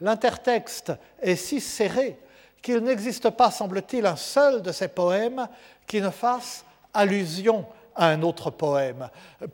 l'intertexte 0.00 0.92
est 1.20 1.36
si 1.36 1.60
serré 1.60 2.16
qu'il 2.62 2.78
n'existe 2.78 3.30
pas, 3.30 3.50
semble-t-il, 3.50 4.06
un 4.06 4.16
seul 4.16 4.62
de 4.62 4.72
ces 4.72 4.88
poèmes 4.88 5.46
qui 5.86 6.00
ne 6.00 6.10
fasse 6.10 6.64
allusion 6.92 7.66
à 7.94 8.08
un 8.08 8.22
autre 8.22 8.50
poème, 8.50 9.10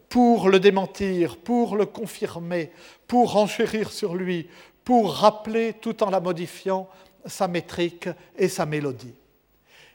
pour 0.08 0.48
le 0.48 0.60
démentir, 0.60 1.36
pour 1.36 1.76
le 1.76 1.86
confirmer, 1.86 2.70
pour 3.06 3.36
enchérir 3.36 3.90
sur 3.90 4.14
lui, 4.14 4.48
pour 4.84 5.14
rappeler, 5.14 5.74
tout 5.74 6.02
en 6.02 6.10
la 6.10 6.20
modifiant, 6.20 6.88
sa 7.24 7.48
métrique 7.48 8.08
et 8.36 8.48
sa 8.48 8.66
mélodie. 8.66 9.14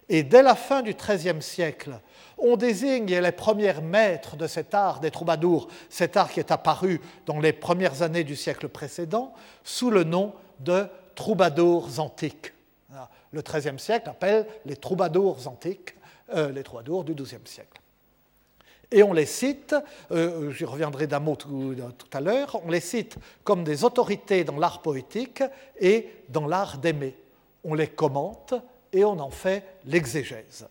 Et 0.09 0.23
dès 0.23 0.43
la 0.43 0.55
fin 0.55 0.81
du 0.81 0.93
XIIIe 0.93 1.41
siècle, 1.41 1.91
on 2.37 2.57
désigne 2.57 3.19
les 3.19 3.31
premiers 3.31 3.79
maîtres 3.81 4.35
de 4.35 4.47
cet 4.47 4.73
art 4.73 4.99
des 4.99 5.11
troubadours, 5.11 5.69
cet 5.89 6.17
art 6.17 6.29
qui 6.29 6.39
est 6.39 6.51
apparu 6.51 6.99
dans 7.25 7.39
les 7.39 7.53
premières 7.53 8.01
années 8.01 8.25
du 8.25 8.35
siècle 8.35 8.67
précédent, 8.67 9.33
sous 9.63 9.89
le 9.89 10.03
nom 10.03 10.33
de 10.59 10.85
troubadours 11.15 11.99
antiques. 11.99 12.53
Le 13.31 13.41
XIIIe 13.41 13.79
siècle 13.79 14.09
appelle 14.09 14.45
les 14.65 14.75
troubadours 14.75 15.47
antiques 15.47 15.95
les 16.33 16.63
troubadours 16.63 17.03
du 17.03 17.13
XIIe 17.13 17.39
siècle. 17.45 17.80
Et 18.91 19.03
on 19.03 19.13
les 19.13 19.25
cite, 19.25 19.73
euh, 20.11 20.51
j'y 20.51 20.65
reviendrai 20.65 21.07
d'un 21.07 21.19
mot 21.19 21.35
tout, 21.35 21.75
à 22.11 22.19
l'heure, 22.19 22.59
on 22.65 22.69
les 22.69 22.81
cite 22.81 23.15
comme 23.43 23.63
des 23.63 23.85
autorités 23.85 24.43
dans 24.43 24.57
l'art 24.57 24.81
poétique 24.81 25.43
et 25.79 26.09
dans 26.27 26.45
l'art 26.45 26.77
d'aimer. 26.77 27.15
On 27.63 27.73
les 27.73 27.87
commente 27.87 28.53
et 28.91 29.05
on 29.05 29.17
en 29.19 29.29
fait 29.29 29.63
l'exégèse. 29.85 30.67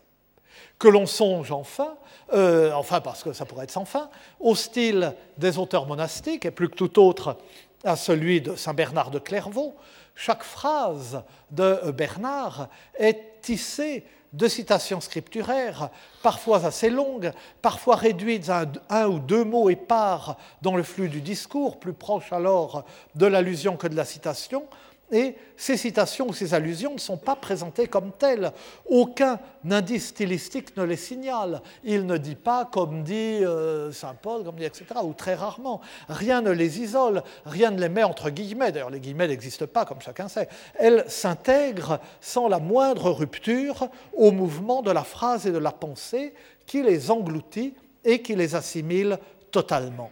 Que 0.79 0.89
l'on 0.89 1.07
songe 1.07 1.51
enfin, 1.51 1.95
euh, 2.35 2.73
enfin 2.73 3.01
parce 3.01 3.23
que 3.23 3.33
ça 3.33 3.47
pourrait 3.47 3.65
être 3.65 3.71
sans 3.71 3.87
fin, 3.87 4.11
au 4.39 4.55
style 4.55 5.15
des 5.39 5.57
auteurs 5.57 5.87
monastiques 5.87 6.45
et 6.45 6.51
plus 6.51 6.69
que 6.69 6.77
tout 6.77 7.01
autre 7.01 7.39
à 7.85 7.97
celui 7.97 8.43
de 8.43 8.55
Saint 8.55 8.75
Bernard 8.75 9.11
de 9.11 9.19
Clairvaux, 9.19 9.75
chaque 10.15 10.43
phrase 10.43 11.23
de 11.51 11.91
Bernard 11.93 12.69
est 12.99 13.41
tissée 13.41 14.05
de 14.33 14.47
citations 14.49 15.01
scripturaires, 15.01 15.91
parfois 16.23 16.65
assez 16.65 16.91
longues, 16.91 17.33
parfois 17.63 17.97
réduites 17.97 18.49
à 18.49 18.67
un 18.89 19.07
ou 19.07 19.19
deux 19.19 19.45
mots 19.45 19.71
épars 19.71 20.37
dans 20.63 20.77
le 20.77 20.83
flux 20.83 21.09
du 21.09 21.21
discours, 21.21 21.81
plus 21.81 21.93
proche 21.93 22.33
alors 22.33 22.85
de 23.15 23.27
l'allusion 23.27 23.77
que 23.77 23.89
de 23.89 23.97
la 23.97 24.05
citation, 24.05 24.65
et 25.13 25.35
ces 25.57 25.77
citations 25.77 26.29
ou 26.29 26.33
ces 26.33 26.55
allusions 26.55 26.95
ne 26.95 26.99
sont 26.99 27.17
pas 27.17 27.37
présentées 27.37 27.87
comme 27.87 28.13
telles. 28.13 28.53
Aucun 28.89 29.39
indice 29.69 30.09
stylistique 30.09 30.77
ne 30.77 30.85
les 30.85 30.97
signale. 30.97 31.63
Il 31.85 32.07
ne 32.07 32.17
dit 32.17 32.35
pas 32.35 32.65
comme 32.65 33.03
dit 33.03 33.45
euh, 33.45 33.93
Saint 33.93 34.15
Paul, 34.15 34.45
comme 34.45 34.57
dit 34.57 34.65
etc., 34.65 34.87
ou 35.03 35.13
très 35.13 35.35
rarement. 35.35 35.81
Rien 36.09 36.41
ne 36.41 36.51
les 36.51 36.81
isole, 36.81 37.23
rien 37.45 37.71
ne 37.71 37.81
les 37.81 37.89
met 37.89 38.05
entre 38.05 38.31
guillemets. 38.31 38.73
D'ailleurs, 38.73 38.91
les 38.91 39.01
guillemets 39.01 39.29
n'existent 39.29 39.67
pas, 39.67 39.85
comme 39.85 40.01
chacun 40.01 40.29
sait. 40.29 40.49
Elles 40.75 41.05
s'intègrent 41.09 42.01
sans 42.21 42.49
la 42.49 42.59
moindre 42.59 43.11
rupture 43.11 43.89
au 44.15 44.31
mouvement 44.31 44.83
de 44.83 44.91
la 44.91 45.05
phrase 45.05 45.47
et 45.47 45.53
de 45.53 45.59
la 45.59 45.73
pensée 45.73 46.35
qui 46.67 46.83
les 46.83 47.11
engloutit 47.11 47.75
et 48.05 48.23
qui 48.23 48.35
les 48.35 48.55
assimile 48.55 49.19
totalement. 49.51 50.11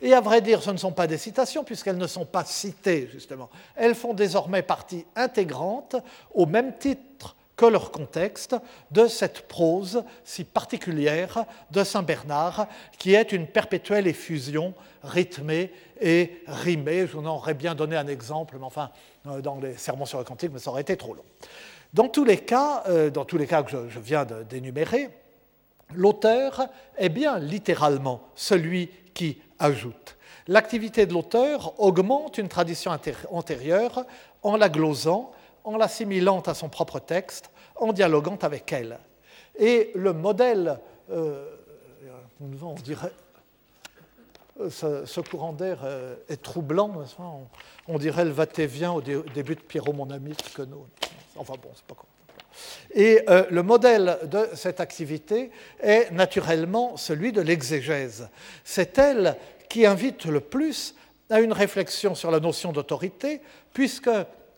Et 0.00 0.12
à 0.14 0.20
vrai 0.20 0.40
dire, 0.40 0.62
ce 0.62 0.70
ne 0.70 0.76
sont 0.76 0.92
pas 0.92 1.06
des 1.06 1.18
citations, 1.18 1.64
puisqu'elles 1.64 1.98
ne 1.98 2.06
sont 2.06 2.24
pas 2.24 2.44
citées, 2.44 3.08
justement. 3.12 3.50
Elles 3.76 3.94
font 3.94 4.14
désormais 4.14 4.62
partie 4.62 5.04
intégrante, 5.16 5.96
au 6.34 6.46
même 6.46 6.76
titre 6.78 7.36
que 7.56 7.66
leur 7.66 7.90
contexte, 7.90 8.56
de 8.90 9.06
cette 9.06 9.46
prose 9.46 10.04
si 10.24 10.44
particulière 10.44 11.44
de 11.70 11.84
Saint 11.84 12.02
Bernard, 12.02 12.66
qui 12.98 13.14
est 13.14 13.32
une 13.32 13.46
perpétuelle 13.46 14.06
effusion 14.06 14.74
rythmée 15.02 15.72
et 16.00 16.42
rimée. 16.46 17.06
Je 17.06 17.16
vous 17.16 17.26
en 17.26 17.36
aurais 17.36 17.54
bien 17.54 17.74
donné 17.74 17.96
un 17.96 18.06
exemple, 18.06 18.56
mais 18.58 18.64
enfin, 18.64 18.90
euh, 19.26 19.40
dans 19.40 19.60
les 19.60 19.76
sermons 19.76 20.06
sur 20.06 20.18
le 20.18 20.24
cantique, 20.24 20.50
mais 20.52 20.58
ça 20.58 20.70
aurait 20.70 20.82
été 20.82 20.96
trop 20.96 21.14
long. 21.14 21.24
Dans 21.92 22.08
tous 22.08 22.24
les 22.24 22.38
cas, 22.38 22.84
euh, 22.88 23.10
dans 23.10 23.24
tous 23.24 23.36
les 23.36 23.46
cas 23.46 23.62
que 23.62 23.88
je 23.88 24.00
viens 24.00 24.24
d'énumérer, 24.24 25.10
l'auteur 25.94 26.66
est 26.96 27.10
bien 27.10 27.38
littéralement 27.38 28.22
celui 28.34 28.88
qui 29.14 29.38
ajoute. 29.62 30.16
L'activité 30.48 31.06
de 31.06 31.12
l'auteur 31.12 31.78
augmente 31.80 32.38
une 32.38 32.48
tradition 32.48 32.90
antérieure 33.30 34.04
en 34.42 34.56
la 34.56 34.68
glosant, 34.68 35.30
en 35.64 35.76
l'assimilant 35.76 36.40
à 36.40 36.54
son 36.54 36.68
propre 36.68 36.98
texte, 36.98 37.50
en 37.76 37.92
dialoguant 37.92 38.38
avec 38.42 38.72
elle. 38.72 38.98
Et 39.58 39.92
le 39.94 40.12
modèle, 40.12 40.78
euh, 41.10 41.46
on 42.40 42.74
dirait, 42.74 43.12
ce, 44.68 45.20
courant 45.20 45.52
d'air 45.52 45.80
euh, 45.84 46.16
est 46.28 46.42
troublant, 46.42 46.90
on, 47.86 47.98
dirait 47.98 48.24
le 48.24 48.30
va-t-vient 48.30 48.92
au 48.92 49.00
début 49.00 49.54
de 49.54 49.60
Pierrot, 49.60 49.92
mon 49.92 50.10
ami, 50.10 50.34
que 50.54 50.62
nous. 50.62 50.86
Enfin 51.36 51.54
bon, 51.62 51.70
c'est 51.74 51.84
pas 51.84 51.94
quoi. 51.94 52.06
Et 52.94 53.22
euh, 53.28 53.44
le 53.50 53.62
modèle 53.62 54.18
de 54.24 54.48
cette 54.54 54.80
activité 54.80 55.50
est 55.80 56.10
naturellement 56.10 56.96
celui 56.96 57.32
de 57.32 57.40
l'exégèse. 57.40 58.28
C'est 58.64 58.98
elle 58.98 59.36
qui 59.68 59.86
invite 59.86 60.26
le 60.26 60.40
plus 60.40 60.94
à 61.30 61.40
une 61.40 61.52
réflexion 61.52 62.14
sur 62.14 62.30
la 62.30 62.40
notion 62.40 62.72
d'autorité, 62.72 63.40
puisque 63.72 64.10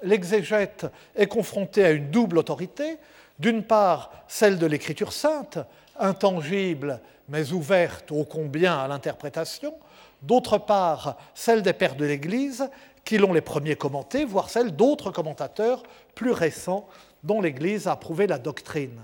l'exégète 0.03 0.87
est 1.15 1.27
confronté 1.27 1.85
à 1.85 1.91
une 1.91 2.11
double 2.11 2.39
autorité, 2.39 2.99
d'une 3.39 3.63
part 3.63 4.11
celle 4.29 4.59
de 4.59 4.67
l'écriture 4.67 5.13
sainte, 5.13 5.59
intangible 5.99 7.01
mais 7.29 7.53
ouverte 7.53 8.11
ô 8.13 8.25
combien 8.25 8.79
à 8.79 8.89
l'interprétation, 8.89 9.75
d'autre 10.23 10.59
part 10.59 11.17
celle 11.35 11.63
des 11.63 11.73
pères 11.73 11.97
de 11.97 12.05
l'Église 12.05 12.69
qui 13.05 13.19
l'ont 13.19 13.33
les 13.33 13.41
premiers 13.41 13.77
commentés, 13.77 14.25
voire 14.25 14.51
celle 14.51 14.75
d'autres 14.75 15.11
commentateurs 15.11 15.83
plus 16.15 16.33
récents 16.33 16.89
dont 17.23 17.41
l'Église 17.41 17.87
a 17.87 17.93
approuvé 17.93 18.27
la 18.27 18.39
doctrine. 18.39 19.01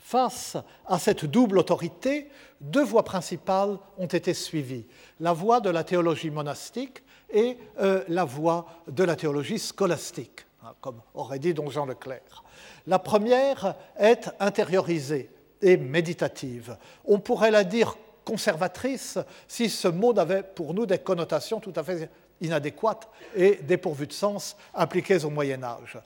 Face 0.00 0.56
à 0.86 0.98
cette 0.98 1.24
double 1.24 1.58
autorité, 1.58 2.28
deux 2.60 2.84
voies 2.84 3.04
principales 3.04 3.76
ont 3.98 4.06
été 4.06 4.34
suivies, 4.34 4.86
la 5.20 5.32
voie 5.32 5.60
de 5.60 5.70
la 5.70 5.84
théologie 5.84 6.30
monastique 6.30 7.02
et 7.32 7.58
euh, 7.80 8.04
la 8.08 8.24
voie 8.24 8.66
de 8.86 9.02
la 9.02 9.16
théologie 9.16 9.58
scolastique, 9.58 10.46
hein, 10.64 10.74
comme 10.80 11.00
aurait 11.14 11.40
dit 11.40 11.54
don 11.54 11.70
Jean 11.70 11.86
Leclerc. 11.86 12.44
La 12.86 13.00
première 13.00 13.74
est 13.98 14.30
intériorisée 14.38 15.28
et 15.62 15.76
méditative. 15.76 16.76
On 17.04 17.18
pourrait 17.18 17.50
la 17.50 17.64
dire 17.64 17.96
conservatrice 18.24 19.18
si 19.46 19.70
ce 19.70 19.88
mot 19.88 20.12
n'avait 20.12 20.42
pour 20.42 20.74
nous 20.74 20.86
des 20.86 20.98
connotations 20.98 21.60
tout 21.60 21.72
à 21.76 21.82
fait 21.82 22.10
inadéquates 22.40 23.08
et 23.34 23.60
dépourvues 23.62 24.06
de 24.06 24.12
sens 24.12 24.56
appliquées 24.74 25.24
au 25.24 25.30
Moyen 25.30 25.62
Âge. 25.62 25.98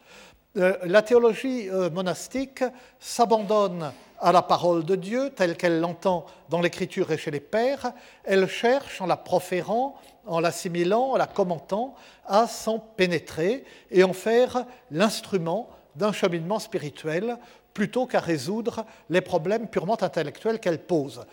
Euh, 0.56 0.76
la 0.84 1.02
théologie 1.02 1.68
euh, 1.70 1.90
monastique 1.90 2.64
s'abandonne 2.98 3.92
à 4.18 4.32
la 4.32 4.42
parole 4.42 4.84
de 4.84 4.96
Dieu 4.96 5.30
telle 5.30 5.56
qu'elle 5.56 5.80
l'entend 5.80 6.26
dans 6.48 6.60
l'Écriture 6.60 7.10
et 7.12 7.18
chez 7.18 7.30
les 7.30 7.40
pères. 7.40 7.92
Elle 8.24 8.48
cherche, 8.48 9.00
en 9.00 9.06
la 9.06 9.16
proférant, 9.16 9.94
en 10.26 10.40
l'assimilant, 10.40 11.12
en 11.12 11.16
la 11.16 11.26
commentant, 11.26 11.94
à 12.26 12.46
s'en 12.46 12.78
pénétrer 12.78 13.64
et 13.90 14.02
en 14.02 14.12
faire 14.12 14.66
l'instrument 14.90 15.70
d'un 15.96 16.12
cheminement 16.12 16.58
spirituel 16.58 17.38
plutôt 17.74 18.06
qu'à 18.06 18.20
résoudre 18.20 18.84
les 19.08 19.20
problèmes 19.20 19.68
purement 19.68 20.00
intellectuels 20.02 20.60
qu'elle 20.60 20.80
pose. 20.80 21.24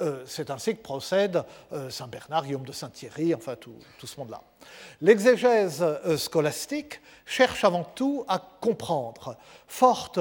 Euh, 0.00 0.22
c'est 0.26 0.50
ainsi 0.50 0.76
que 0.76 0.82
procède 0.82 1.42
euh, 1.72 1.90
Saint 1.90 2.06
Bernard, 2.06 2.44
Guillaume 2.44 2.64
de 2.64 2.72
Saint-Thierry, 2.72 3.34
enfin 3.34 3.56
tout, 3.56 3.74
ce 4.04 4.20
monde-là. 4.20 4.42
L'exégèse 5.00 5.82
euh, 5.82 6.16
scolastique 6.16 7.00
cherche 7.24 7.64
avant 7.64 7.84
tout 7.84 8.24
à 8.28 8.38
comprendre, 8.60 9.36
forte 9.66 10.18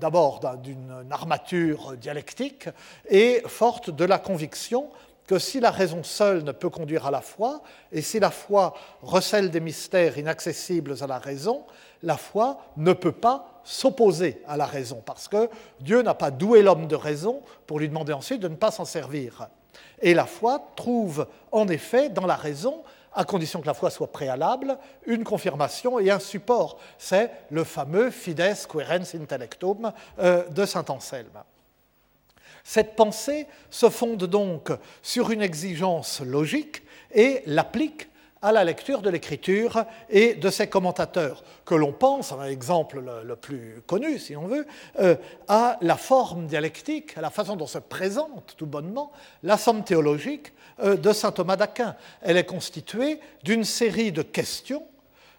d'abord 0.00 0.40
d'une 0.62 1.04
armature 1.10 1.96
dialectique 1.96 2.68
et 3.08 3.42
forte 3.46 3.90
de 3.90 4.04
la 4.04 4.18
conviction 4.18 4.88
que 5.28 5.38
si 5.38 5.60
la 5.60 5.70
raison 5.70 6.02
seule 6.02 6.42
ne 6.42 6.52
peut 6.52 6.70
conduire 6.70 7.06
à 7.06 7.10
la 7.10 7.20
foi, 7.20 7.60
et 7.92 8.00
si 8.00 8.18
la 8.18 8.30
foi 8.30 8.72
recèle 9.02 9.50
des 9.50 9.60
mystères 9.60 10.16
inaccessibles 10.16 10.94
à 11.02 11.06
la 11.06 11.18
raison, 11.18 11.64
la 12.02 12.16
foi 12.16 12.58
ne 12.78 12.94
peut 12.94 13.12
pas 13.12 13.60
s'opposer 13.62 14.42
à 14.48 14.56
la 14.56 14.64
raison, 14.64 15.02
parce 15.04 15.28
que 15.28 15.50
Dieu 15.80 16.00
n'a 16.00 16.14
pas 16.14 16.30
doué 16.30 16.62
l'homme 16.62 16.86
de 16.86 16.96
raison 16.96 17.42
pour 17.66 17.78
lui 17.78 17.88
demander 17.88 18.14
ensuite 18.14 18.40
de 18.40 18.48
ne 18.48 18.56
pas 18.56 18.70
s'en 18.70 18.86
servir. 18.86 19.48
Et 20.00 20.14
la 20.14 20.24
foi 20.24 20.72
trouve 20.74 21.26
en 21.52 21.68
effet 21.68 22.08
dans 22.08 22.26
la 22.26 22.36
raison, 22.36 22.82
à 23.12 23.24
condition 23.24 23.60
que 23.60 23.66
la 23.66 23.74
foi 23.74 23.90
soit 23.90 24.10
préalable, 24.10 24.78
une 25.04 25.24
confirmation 25.24 25.98
et 25.98 26.10
un 26.10 26.20
support. 26.20 26.78
C'est 26.96 27.30
le 27.50 27.64
fameux 27.64 28.10
fides 28.10 28.56
querens 28.66 29.14
intellectum 29.14 29.92
euh, 30.20 30.48
de 30.48 30.64
Saint 30.64 30.86
Anselme. 30.88 31.42
Cette 32.68 32.96
pensée 32.96 33.46
se 33.70 33.88
fonde 33.88 34.24
donc 34.24 34.68
sur 35.00 35.30
une 35.30 35.40
exigence 35.40 36.20
logique 36.20 36.82
et 37.14 37.42
l'applique 37.46 38.10
à 38.42 38.52
la 38.52 38.62
lecture 38.62 39.00
de 39.00 39.08
l'écriture 39.08 39.86
et 40.10 40.34
de 40.34 40.50
ses 40.50 40.66
commentateurs, 40.66 41.42
que 41.64 41.74
l'on 41.74 41.92
pense, 41.94 42.30
un 42.30 42.44
exemple 42.44 43.02
le, 43.24 43.36
plus 43.36 43.80
connu 43.86 44.18
si 44.18 44.36
on 44.36 44.46
veut, 44.46 44.66
euh, 45.00 45.16
à 45.48 45.78
la 45.80 45.96
forme 45.96 46.46
dialectique, 46.46 47.16
à 47.16 47.22
la 47.22 47.30
façon 47.30 47.56
dont 47.56 47.66
se 47.66 47.78
présente 47.78 48.52
tout 48.58 48.66
bonnement 48.66 49.12
la 49.42 49.56
somme 49.56 49.82
théologique 49.82 50.52
euh, 50.80 50.98
de 50.98 51.14
saint 51.14 51.32
Thomas 51.32 51.56
d'Aquin. 51.56 51.96
Elle 52.20 52.36
est 52.36 52.44
constituée 52.44 53.18
d'une 53.44 53.64
série 53.64 54.12
de 54.12 54.20
questions, 54.20 54.84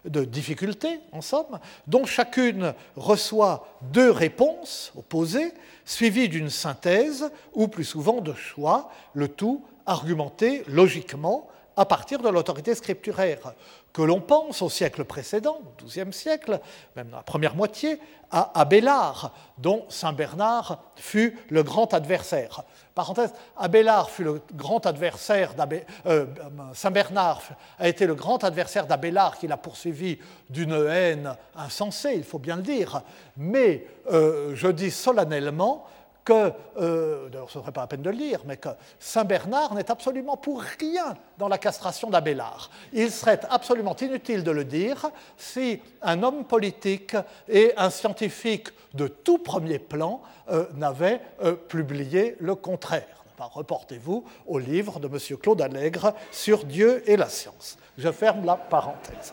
de 0.04 0.24
difficultés 0.24 1.00
en 1.12 1.20
somme, 1.20 1.58
dont 1.86 2.06
chacune 2.06 2.74
reçoit 2.96 3.68
deux 3.92 4.10
réponses 4.10 4.92
opposées, 4.96 5.52
suivies 5.84 6.28
d'une 6.28 6.50
synthèse 6.50 7.30
ou 7.52 7.68
plus 7.68 7.84
souvent 7.84 8.20
de 8.20 8.32
choix, 8.32 8.90
le 9.14 9.28
tout 9.28 9.64
argumenté 9.86 10.62
logiquement 10.66 11.48
à 11.76 11.84
partir 11.84 12.20
de 12.20 12.28
l'autorité 12.28 12.74
scripturaire. 12.74 13.54
Que 13.92 14.02
l'on 14.02 14.20
pense 14.20 14.62
au 14.62 14.68
siècle 14.68 15.04
précédent, 15.04 15.60
au 15.82 15.84
XIIe 15.84 16.12
siècle, 16.12 16.60
même 16.94 17.08
dans 17.08 17.16
la 17.16 17.22
première 17.22 17.56
moitié, 17.56 17.98
à 18.30 18.60
Abélard, 18.60 19.32
dont 19.58 19.84
Saint 19.88 20.12
Bernard 20.12 20.82
fut 20.96 21.36
le 21.48 21.62
grand 21.62 21.92
adversaire. 21.92 22.62
Parenthèse, 22.94 23.32
Abélard 23.56 24.10
fut 24.10 24.24
le 24.24 24.40
grand 24.54 24.86
adversaire 24.86 25.54
euh, 26.06 26.26
Saint 26.74 26.90
Bernard 26.90 27.42
a 27.78 27.88
été 27.88 28.06
le 28.06 28.14
grand 28.14 28.44
adversaire 28.44 28.86
d'Abélard 28.86 29.38
qui 29.38 29.46
l'a 29.46 29.56
poursuivi 29.56 30.18
d'une 30.48 30.72
haine 30.88 31.34
insensée, 31.56 32.12
il 32.14 32.24
faut 32.24 32.38
bien 32.38 32.56
le 32.56 32.62
dire. 32.62 33.02
Mais 33.36 33.86
euh, 34.12 34.54
je 34.54 34.68
dis 34.68 34.90
solennellement 34.90 35.86
que, 36.24 36.52
euh, 36.78 37.28
d'ailleurs 37.28 37.50
ce 37.50 37.58
ne 37.58 37.62
serait 37.62 37.72
pas 37.72 37.82
la 37.82 37.86
peine 37.86 38.02
de 38.02 38.10
le 38.10 38.16
lire, 38.16 38.40
mais 38.46 38.56
que 38.56 38.68
Saint 38.98 39.24
Bernard 39.24 39.74
n'est 39.74 39.90
absolument 39.90 40.36
pour 40.36 40.62
rien 40.62 41.14
dans 41.38 41.48
la 41.48 41.58
castration 41.58 42.10
d'Abélard. 42.10 42.70
Il 42.92 43.10
serait 43.10 43.40
absolument 43.48 43.96
inutile 43.96 44.44
de 44.44 44.50
le 44.50 44.64
dire 44.64 45.10
si 45.36 45.80
un 46.02 46.22
homme 46.22 46.44
politique 46.44 47.16
et 47.48 47.72
un 47.76 47.90
scientifique 47.90 48.68
de 48.94 49.08
tout 49.08 49.38
premier 49.38 49.78
plan 49.78 50.20
euh, 50.50 50.66
n'avaient 50.74 51.20
euh, 51.42 51.54
publié 51.54 52.36
le 52.40 52.54
contraire. 52.54 53.20
Reportez-vous 53.38 54.24
au 54.46 54.58
livre 54.58 55.00
de 55.00 55.06
M. 55.06 55.38
Claude 55.38 55.62
Allègre 55.62 56.12
sur 56.30 56.64
Dieu 56.64 57.02
et 57.08 57.16
la 57.16 57.28
science. 57.28 57.78
Je 57.96 58.10
ferme 58.12 58.44
la 58.44 58.56
parenthèse. 58.56 59.32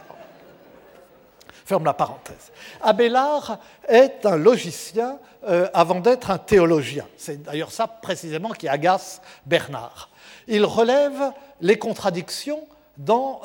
Ferme 1.67 1.83
la 1.83 1.93
parenthèse. 1.93 2.53
Abélard 2.81 3.59
est 3.89 4.25
un 4.25 4.37
logicien 4.37 5.19
euh, 5.49 5.67
avant 5.73 5.99
d'être 5.99 6.31
un 6.31 6.37
théologien. 6.37 7.05
C'est 7.17 7.43
d'ailleurs 7.43 7.73
ça 7.73 7.87
précisément 7.87 8.51
qui 8.51 8.69
agace 8.69 9.21
Bernard. 9.45 10.09
Il 10.47 10.63
relève 10.63 11.33
les 11.59 11.77
contradictions 11.77 12.65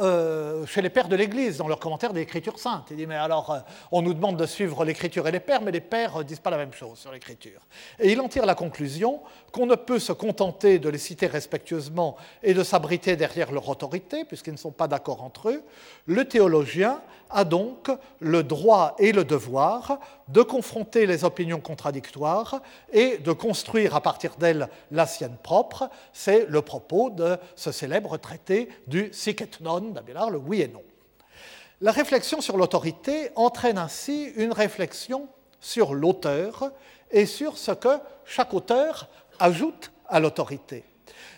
euh, 0.00 0.64
chez 0.66 0.80
les 0.80 0.88
pères 0.88 1.08
de 1.08 1.16
l'Église, 1.16 1.58
dans 1.58 1.68
leur 1.68 1.78
commentaire 1.78 2.12
des 2.12 2.20
l'Écriture 2.20 2.58
sainte. 2.58 2.86
Il 2.90 2.96
dit, 2.96 3.06
mais 3.06 3.16
alors, 3.16 3.50
euh, 3.50 3.58
on 3.90 4.00
nous 4.00 4.14
demande 4.14 4.38
de 4.38 4.46
suivre 4.46 4.84
l'Écriture 4.84 5.28
et 5.28 5.32
les 5.32 5.40
pères, 5.40 5.60
mais 5.60 5.70
les 5.70 5.80
pères 5.80 6.18
ne 6.18 6.22
disent 6.22 6.40
pas 6.40 6.50
la 6.50 6.56
même 6.56 6.72
chose 6.72 6.98
sur 6.98 7.12
l'Écriture. 7.12 7.60
Et 7.98 8.12
il 8.12 8.20
en 8.20 8.28
tire 8.28 8.46
la 8.46 8.54
conclusion 8.54 9.20
qu'on 9.52 9.66
ne 9.66 9.74
peut 9.74 9.98
se 9.98 10.12
contenter 10.12 10.78
de 10.78 10.88
les 10.88 10.98
citer 10.98 11.26
respectueusement 11.26 12.16
et 12.42 12.54
de 12.54 12.62
s'abriter 12.62 13.16
derrière 13.16 13.52
leur 13.52 13.68
autorité, 13.68 14.24
puisqu'ils 14.24 14.52
ne 14.52 14.58
sont 14.58 14.70
pas 14.70 14.88
d'accord 14.88 15.22
entre 15.22 15.50
eux. 15.50 15.62
Le 16.06 16.24
théologien 16.24 17.02
a 17.32 17.44
donc 17.44 17.90
le 18.20 18.42
droit 18.42 18.94
et 18.98 19.12
le 19.12 19.24
devoir 19.24 19.98
de 20.28 20.42
confronter 20.42 21.06
les 21.06 21.24
opinions 21.24 21.60
contradictoires 21.60 22.62
et 22.92 23.18
de 23.18 23.32
construire 23.32 23.96
à 23.96 24.00
partir 24.00 24.36
d'elles 24.36 24.68
la 24.90 25.06
sienne 25.06 25.36
propre. 25.42 25.88
C'est 26.12 26.46
le 26.48 26.62
propos 26.62 27.10
de 27.10 27.36
ce 27.56 27.72
célèbre 27.72 28.16
traité 28.16 28.68
du 28.86 29.10
Sic 29.12 29.40
et 29.40 29.48
non 29.60 29.80
d'Abélard, 29.80 30.30
le 30.30 30.38
oui 30.38 30.62
et 30.62 30.68
non. 30.68 30.82
La 31.80 31.90
réflexion 31.90 32.40
sur 32.40 32.56
l'autorité 32.56 33.30
entraîne 33.34 33.78
ainsi 33.78 34.32
une 34.36 34.52
réflexion 34.52 35.28
sur 35.60 35.94
l'auteur 35.94 36.70
et 37.10 37.26
sur 37.26 37.58
ce 37.58 37.72
que 37.72 37.98
chaque 38.24 38.54
auteur 38.54 39.08
ajoute 39.38 39.90
à 40.08 40.20
l'autorité. 40.20 40.84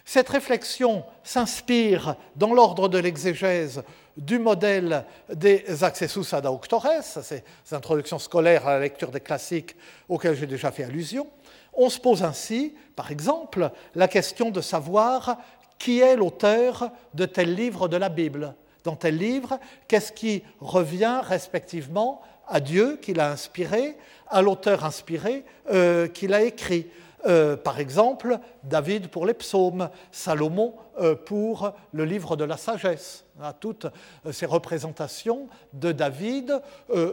Cette 0.05 0.29
réflexion 0.29 1.05
s'inspire, 1.23 2.17
dans 2.37 2.53
l'ordre 2.53 2.89
de 2.89 2.99
l'exégèse, 2.99 3.83
du 4.17 4.39
modèle 4.39 5.05
des 5.33 5.83
accessus 5.83 6.35
ad 6.35 6.47
auctores, 6.47 7.03
ces 7.03 7.43
introductions 7.73 8.19
scolaires 8.19 8.67
à 8.69 8.75
la 8.75 8.81
lecture 8.81 9.11
des 9.11 9.21
classiques 9.21 9.75
auxquelles 10.09 10.37
j'ai 10.37 10.47
déjà 10.47 10.71
fait 10.71 10.85
allusion. 10.85 11.27
On 11.73 11.91
se 11.91 11.99
pose 11.99 12.23
ainsi, 12.23 12.75
par 12.95 13.11
exemple, 13.11 13.71
la 13.95 14.07
question 14.07 14.51
de 14.51 14.61
savoir 14.61 15.39
qui 15.79 16.01
est 16.01 16.17
l'auteur 16.17 16.91
de 17.15 17.27
tel 17.27 17.55
livre 17.55 17.89
de 17.89 17.97
la 17.97 18.09
Bible. 18.09 18.55
Dans 18.85 18.97
tel 18.97 19.17
livre, 19.17 19.59
qu'est-ce 19.89 20.13
qui 20.13 20.45
revient 20.61 21.21
respectivement 21.23 22.23
à 22.47 22.61
Dieu 22.61 22.99
qui 23.01 23.15
l'a 23.15 23.31
inspiré, 23.31 23.97
à 24.29 24.43
l'auteur 24.43 24.85
inspiré 24.85 25.45
euh, 25.73 26.07
qui 26.07 26.29
l'a 26.29 26.43
écrit? 26.43 26.87
Euh, 27.27 27.57
par 27.57 27.81
exemple, 27.81 28.39
David 28.63 29.09
pour 29.09 29.27
les 29.27 29.35
psaumes, 29.35 29.91
Salomon 30.11 30.75
euh, 31.01 31.15
pour 31.15 31.73
le 31.93 32.05
livre 32.05 32.37
de 32.37 32.45
la 32.45 32.57
sagesse. 32.57 33.24
Toutes 33.61 33.87
euh, 34.27 34.33
ces 34.33 34.47
représentations 34.47 35.49
de 35.73 35.93
David 35.93 36.61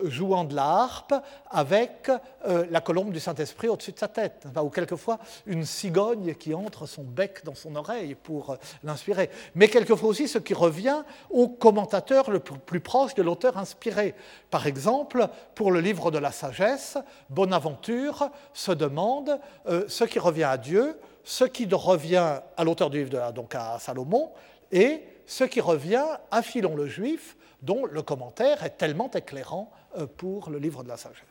jouant 0.03 0.43
de 0.43 0.55
la 0.55 0.65
harpe 0.65 1.13
avec 1.49 2.11
la 2.45 2.81
colombe 2.81 3.11
du 3.11 3.19
Saint-Esprit 3.19 3.67
au-dessus 3.67 3.91
de 3.91 3.99
sa 3.99 4.07
tête, 4.07 4.45
ou 4.61 4.69
quelquefois 4.69 5.19
une 5.45 5.65
cigogne 5.65 6.35
qui 6.35 6.53
entre 6.53 6.85
son 6.85 7.03
bec 7.03 7.43
dans 7.43 7.55
son 7.55 7.75
oreille 7.75 8.15
pour 8.15 8.57
l'inspirer. 8.83 9.29
Mais 9.55 9.67
quelquefois 9.67 10.09
aussi 10.09 10.27
ce 10.27 10.37
qui 10.37 10.53
revient 10.53 11.03
au 11.29 11.47
commentateur 11.47 12.29
le 12.29 12.39
plus 12.39 12.79
proche 12.79 13.15
de 13.15 13.23
l'auteur 13.23 13.57
inspiré. 13.57 14.15
Par 14.49 14.67
exemple, 14.67 15.27
pour 15.55 15.71
le 15.71 15.81
livre 15.81 16.11
de 16.11 16.17
la 16.17 16.31
sagesse, 16.31 16.97
Bonaventure 17.29 18.29
se 18.53 18.71
demande 18.71 19.39
ce 19.87 20.03
qui 20.03 20.19
revient 20.19 20.43
à 20.43 20.57
Dieu, 20.57 20.97
ce 21.23 21.45
qui 21.45 21.67
revient 21.71 22.39
à 22.57 22.63
l'auteur 22.63 22.89
du 22.89 22.99
livre, 22.99 23.09
de, 23.09 23.31
donc 23.31 23.55
à 23.55 23.77
Salomon, 23.79 24.31
et 24.71 25.03
ce 25.31 25.45
qui 25.45 25.61
revient 25.61 26.17
à 26.29 26.41
Philon 26.41 26.75
le 26.75 26.87
Juif, 26.87 27.37
dont 27.61 27.85
le 27.85 28.01
commentaire 28.01 28.65
est 28.65 28.77
tellement 28.77 29.09
éclairant 29.11 29.71
euh, 29.97 30.05
pour 30.05 30.49
le 30.49 30.57
livre 30.57 30.83
de 30.83 30.89
la 30.89 30.97
sagesse. 30.97 31.21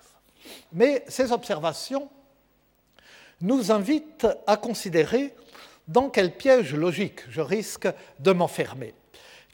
Mais 0.73 1.05
ces 1.07 1.33
observations 1.33 2.09
nous 3.43 3.71
invitent 3.71 4.27
à 4.47 4.57
considérer 4.57 5.35
dans 5.87 6.09
quel 6.09 6.35
piège 6.35 6.75
logique 6.75 7.29
je 7.29 7.43
risque 7.43 7.89
de 8.21 8.33
m'enfermer. 8.33 8.95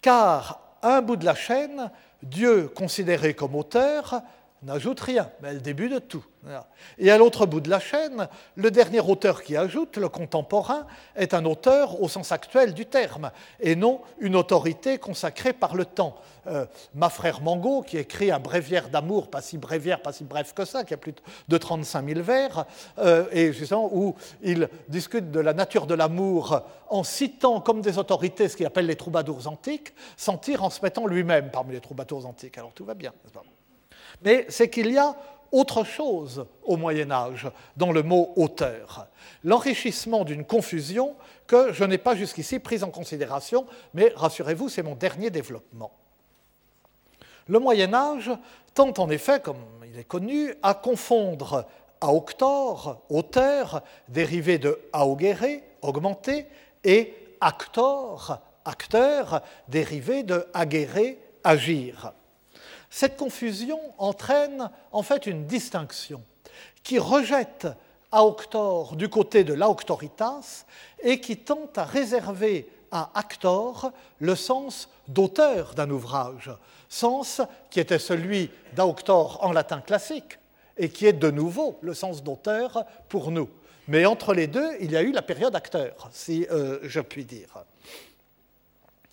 Car 0.00 0.60
à 0.80 0.98
un 0.98 1.02
bout 1.02 1.16
de 1.16 1.24
la 1.24 1.34
chaîne, 1.34 1.90
Dieu 2.22 2.68
considéré 2.68 3.34
comme 3.34 3.56
auteur 3.56 4.22
n'ajoute 4.66 5.00
rien, 5.00 5.30
mais 5.40 5.54
le 5.54 5.60
début 5.60 5.88
de 5.88 5.98
tout. 5.98 6.24
Et 6.98 7.10
à 7.10 7.18
l'autre 7.18 7.46
bout 7.46 7.60
de 7.60 7.70
la 7.70 7.80
chaîne, 7.80 8.28
le 8.54 8.70
dernier 8.70 9.00
auteur 9.00 9.42
qui 9.42 9.56
ajoute, 9.56 9.96
le 9.96 10.08
contemporain, 10.08 10.86
est 11.16 11.34
un 11.34 11.44
auteur 11.44 12.00
au 12.00 12.08
sens 12.08 12.32
actuel 12.32 12.74
du 12.74 12.86
terme, 12.86 13.30
et 13.60 13.74
non 13.74 14.00
une 14.18 14.36
autorité 14.36 14.98
consacrée 14.98 15.52
par 15.52 15.74
le 15.74 15.84
temps. 15.84 16.16
Euh, 16.46 16.66
ma 16.94 17.10
frère 17.10 17.40
Mango, 17.40 17.82
qui 17.82 17.98
écrit 17.98 18.30
un 18.30 18.38
bréviaire 18.38 18.88
d'amour, 18.88 19.30
pas 19.30 19.40
si 19.40 19.58
bréviaire, 19.58 20.02
pas 20.02 20.12
si 20.12 20.24
bref 20.24 20.52
que 20.52 20.64
ça, 20.64 20.84
qui 20.84 20.94
a 20.94 20.96
plus 20.96 21.14
de 21.48 21.58
35 21.58 22.08
000 22.08 22.22
vers, 22.22 22.64
euh, 22.98 23.26
et 23.32 23.52
justement 23.52 23.90
où 23.92 24.14
il 24.42 24.68
discute 24.88 25.30
de 25.30 25.40
la 25.40 25.52
nature 25.52 25.86
de 25.86 25.94
l'amour 25.94 26.62
en 26.88 27.02
citant 27.02 27.60
comme 27.60 27.80
des 27.80 27.98
autorités 27.98 28.48
ce 28.48 28.56
qu'il 28.56 28.66
appelle 28.66 28.86
les 28.86 28.96
troubadours 28.96 29.48
antiques, 29.48 29.92
sans 30.16 30.38
tire 30.38 30.62
en 30.62 30.70
se 30.70 30.80
mettant 30.82 31.06
lui-même 31.06 31.50
parmi 31.50 31.72
les 31.72 31.80
troubadours 31.80 32.26
antiques. 32.26 32.58
Alors 32.58 32.72
tout 32.72 32.84
va 32.84 32.94
bien, 32.94 33.12
n'est-ce 33.24 33.32
pas? 33.32 33.42
Mais 34.22 34.46
c'est 34.48 34.70
qu'il 34.70 34.90
y 34.90 34.98
a 34.98 35.16
autre 35.52 35.84
chose 35.84 36.46
au 36.64 36.76
Moyen 36.76 37.10
Âge 37.10 37.48
dans 37.76 37.92
le 37.92 38.02
mot 38.02 38.32
auteur, 38.36 39.06
l'enrichissement 39.44 40.24
d'une 40.24 40.44
confusion 40.44 41.14
que 41.46 41.72
je 41.72 41.84
n'ai 41.84 41.98
pas 41.98 42.16
jusqu'ici 42.16 42.58
prise 42.58 42.82
en 42.82 42.90
considération, 42.90 43.66
mais 43.94 44.12
rassurez-vous, 44.14 44.68
c'est 44.68 44.82
mon 44.82 44.94
dernier 44.94 45.30
développement. 45.30 45.92
Le 47.48 47.58
Moyen 47.58 47.94
Âge 47.94 48.30
tend 48.74 48.92
en 48.98 49.08
effet, 49.08 49.40
comme 49.40 49.64
il 49.86 49.98
est 49.98 50.04
connu, 50.04 50.52
à 50.62 50.74
confondre 50.74 51.64
auctor, 52.02 53.02
auteur, 53.08 53.82
dérivé 54.08 54.58
de 54.58 54.78
augere, 54.92 55.62
augmenter, 55.82 56.46
et 56.84 57.14
actor, 57.40 58.40
acteur, 58.64 59.42
dérivé 59.68 60.22
de 60.22 60.46
agere, 60.52 61.16
agir. 61.42 62.12
Cette 62.96 63.18
confusion 63.18 63.78
entraîne 63.98 64.70
en 64.90 65.02
fait 65.02 65.26
une 65.26 65.44
distinction 65.44 66.22
qui 66.82 66.98
rejette 66.98 67.68
auctor 68.10 68.96
du 68.96 69.10
côté 69.10 69.44
de 69.44 69.52
l'auctoritas 69.52 70.64
et 71.02 71.20
qui 71.20 71.36
tente 71.36 71.76
à 71.76 71.84
réserver 71.84 72.66
à 72.90 73.10
actor 73.12 73.92
le 74.18 74.34
sens 74.34 74.88
d'auteur 75.08 75.74
d'un 75.74 75.90
ouvrage, 75.90 76.50
sens 76.88 77.42
qui 77.68 77.80
était 77.80 77.98
celui 77.98 78.50
d'auctor 78.74 79.44
en 79.44 79.52
latin 79.52 79.82
classique 79.82 80.38
et 80.78 80.88
qui 80.88 81.04
est 81.04 81.12
de 81.12 81.30
nouveau 81.30 81.78
le 81.82 81.92
sens 81.92 82.22
d'auteur 82.22 82.86
pour 83.10 83.30
nous. 83.30 83.50
Mais 83.88 84.06
entre 84.06 84.32
les 84.32 84.46
deux, 84.46 84.70
il 84.80 84.90
y 84.90 84.96
a 84.96 85.02
eu 85.02 85.12
la 85.12 85.20
période 85.20 85.54
acteur, 85.54 86.08
si 86.12 86.46
euh, 86.50 86.78
je 86.82 87.00
puis 87.00 87.26
dire. 87.26 87.62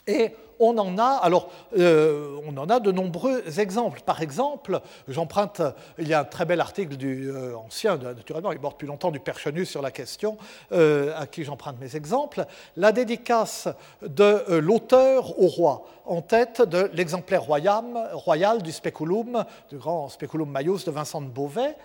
Et 0.08 0.34
on 0.60 0.78
en 0.78 0.98
a, 0.98 1.20
alors, 1.22 1.50
euh, 1.78 2.38
on 2.46 2.58
en 2.58 2.70
a 2.70 2.80
de 2.80 2.92
nombreux 2.92 3.60
exemples. 3.60 4.02
Par 4.06 4.22
exemple, 4.22 4.82
j'emprunte, 5.08 5.62
il 5.98 6.08
y 6.08 6.14
a 6.14 6.22
un 6.22 6.26
très 6.26 6.46
bel 6.46 6.60
article 6.60 6.96
du 6.96 7.30
euh, 7.30 7.56
ancien, 7.58 7.98
naturellement, 7.98 8.52
il 8.52 8.58
est 8.58 8.62
mort 8.62 8.74
depuis 8.74 8.88
longtemps, 8.88 9.12
du 9.12 9.20
Perchenu 9.20 9.66
sur 9.66 9.82
la 9.82 9.92
question, 9.92 10.38
euh, 10.72 11.14
à 11.18 11.28
qui 11.28 11.44
j'emprunte 11.44 11.80
mes 11.80 11.96
exemples, 11.96 12.46
la 12.78 12.92
dédicace 12.92 13.68
de 14.02 14.58
l'auteur 14.60 15.40
au 15.40 15.48
roi, 15.48 15.86
en 16.06 16.22
tête 16.22 16.62
de 16.62 16.90
l'exemplaire 16.94 17.44
royal, 17.44 18.62
du 18.62 18.72
Speculum, 18.72 19.46
du 19.70 19.78
grand 19.78 20.10
Speculum 20.10 20.50
Maius 20.50 20.86
de 20.86 20.92
Vincent 20.92 21.22
de 21.22 21.28
Beauvais, 21.28 21.76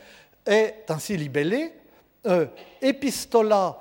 est 0.47 0.85
ainsi 0.89 1.17
libellé 1.17 1.73
Epistola 2.81 3.79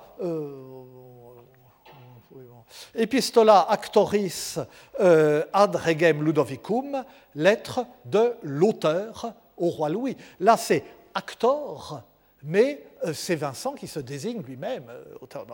Epistola 2.95 3.65
actoris 3.70 4.59
euh, 4.99 5.43
ad 5.53 5.76
regem 5.76 6.24
Ludovicum, 6.24 7.03
lettre 7.36 7.86
de 8.05 8.34
l'auteur 8.43 9.34
au 9.57 9.70
roi 9.70 9.89
Louis. 9.89 10.18
Là, 10.39 10.57
c'est 10.57 10.84
actor, 11.13 12.03
mais 12.43 12.84
euh, 13.05 13.13
c'est 13.13 13.36
Vincent 13.36 13.74
qui 13.74 13.88
se 13.88 13.99
désigne 13.99 14.41
lui-même 14.41 14.89
euh. 14.89 15.45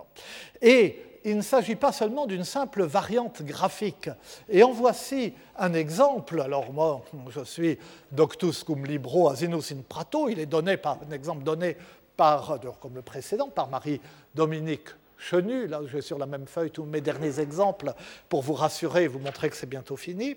Et 0.62 1.20
il 1.26 1.38
ne 1.38 1.42
s'agit 1.42 1.76
pas 1.76 1.92
seulement 1.92 2.26
d'une 2.26 2.44
simple 2.44 2.84
variante 2.84 3.42
graphique. 3.42 4.10
Et 4.50 4.64
en 4.64 4.72
voici 4.72 5.34
un 5.58 5.74
exemple. 5.74 6.42
Alors 6.42 6.72
moi, 6.74 7.04
je 7.30 7.44
suis 7.44 7.78
doctus 8.12 8.64
cum 8.64 8.86
libro 8.86 9.30
asinus 9.30 9.72
in 9.72 9.82
prato. 9.88 10.28
Il 10.28 10.40
est 10.40 10.46
donné 10.46 10.78
par 10.78 11.00
un 11.08 11.12
exemple 11.12 11.44
donné 11.44 11.78
par, 12.18 12.60
comme 12.82 12.96
le 12.96 13.02
précédent, 13.02 13.50
par 13.50 13.70
Marie-Dominique 13.70 14.90
Chenu. 15.30 15.68
Là, 15.68 15.82
j'ai 15.92 16.02
sur 16.02 16.18
la 16.18 16.26
même 16.26 16.48
feuille 16.48 16.72
tous 16.72 16.84
mes 16.84 17.02
derniers 17.02 17.40
exemples 17.40 17.94
pour 18.30 18.42
vous 18.42 18.54
rassurer 18.54 19.04
et 19.04 19.08
vous 19.08 19.20
montrer 19.20 19.50
que 19.50 19.56
c'est 19.56 19.70
bientôt 19.70 19.96
fini. 19.96 20.36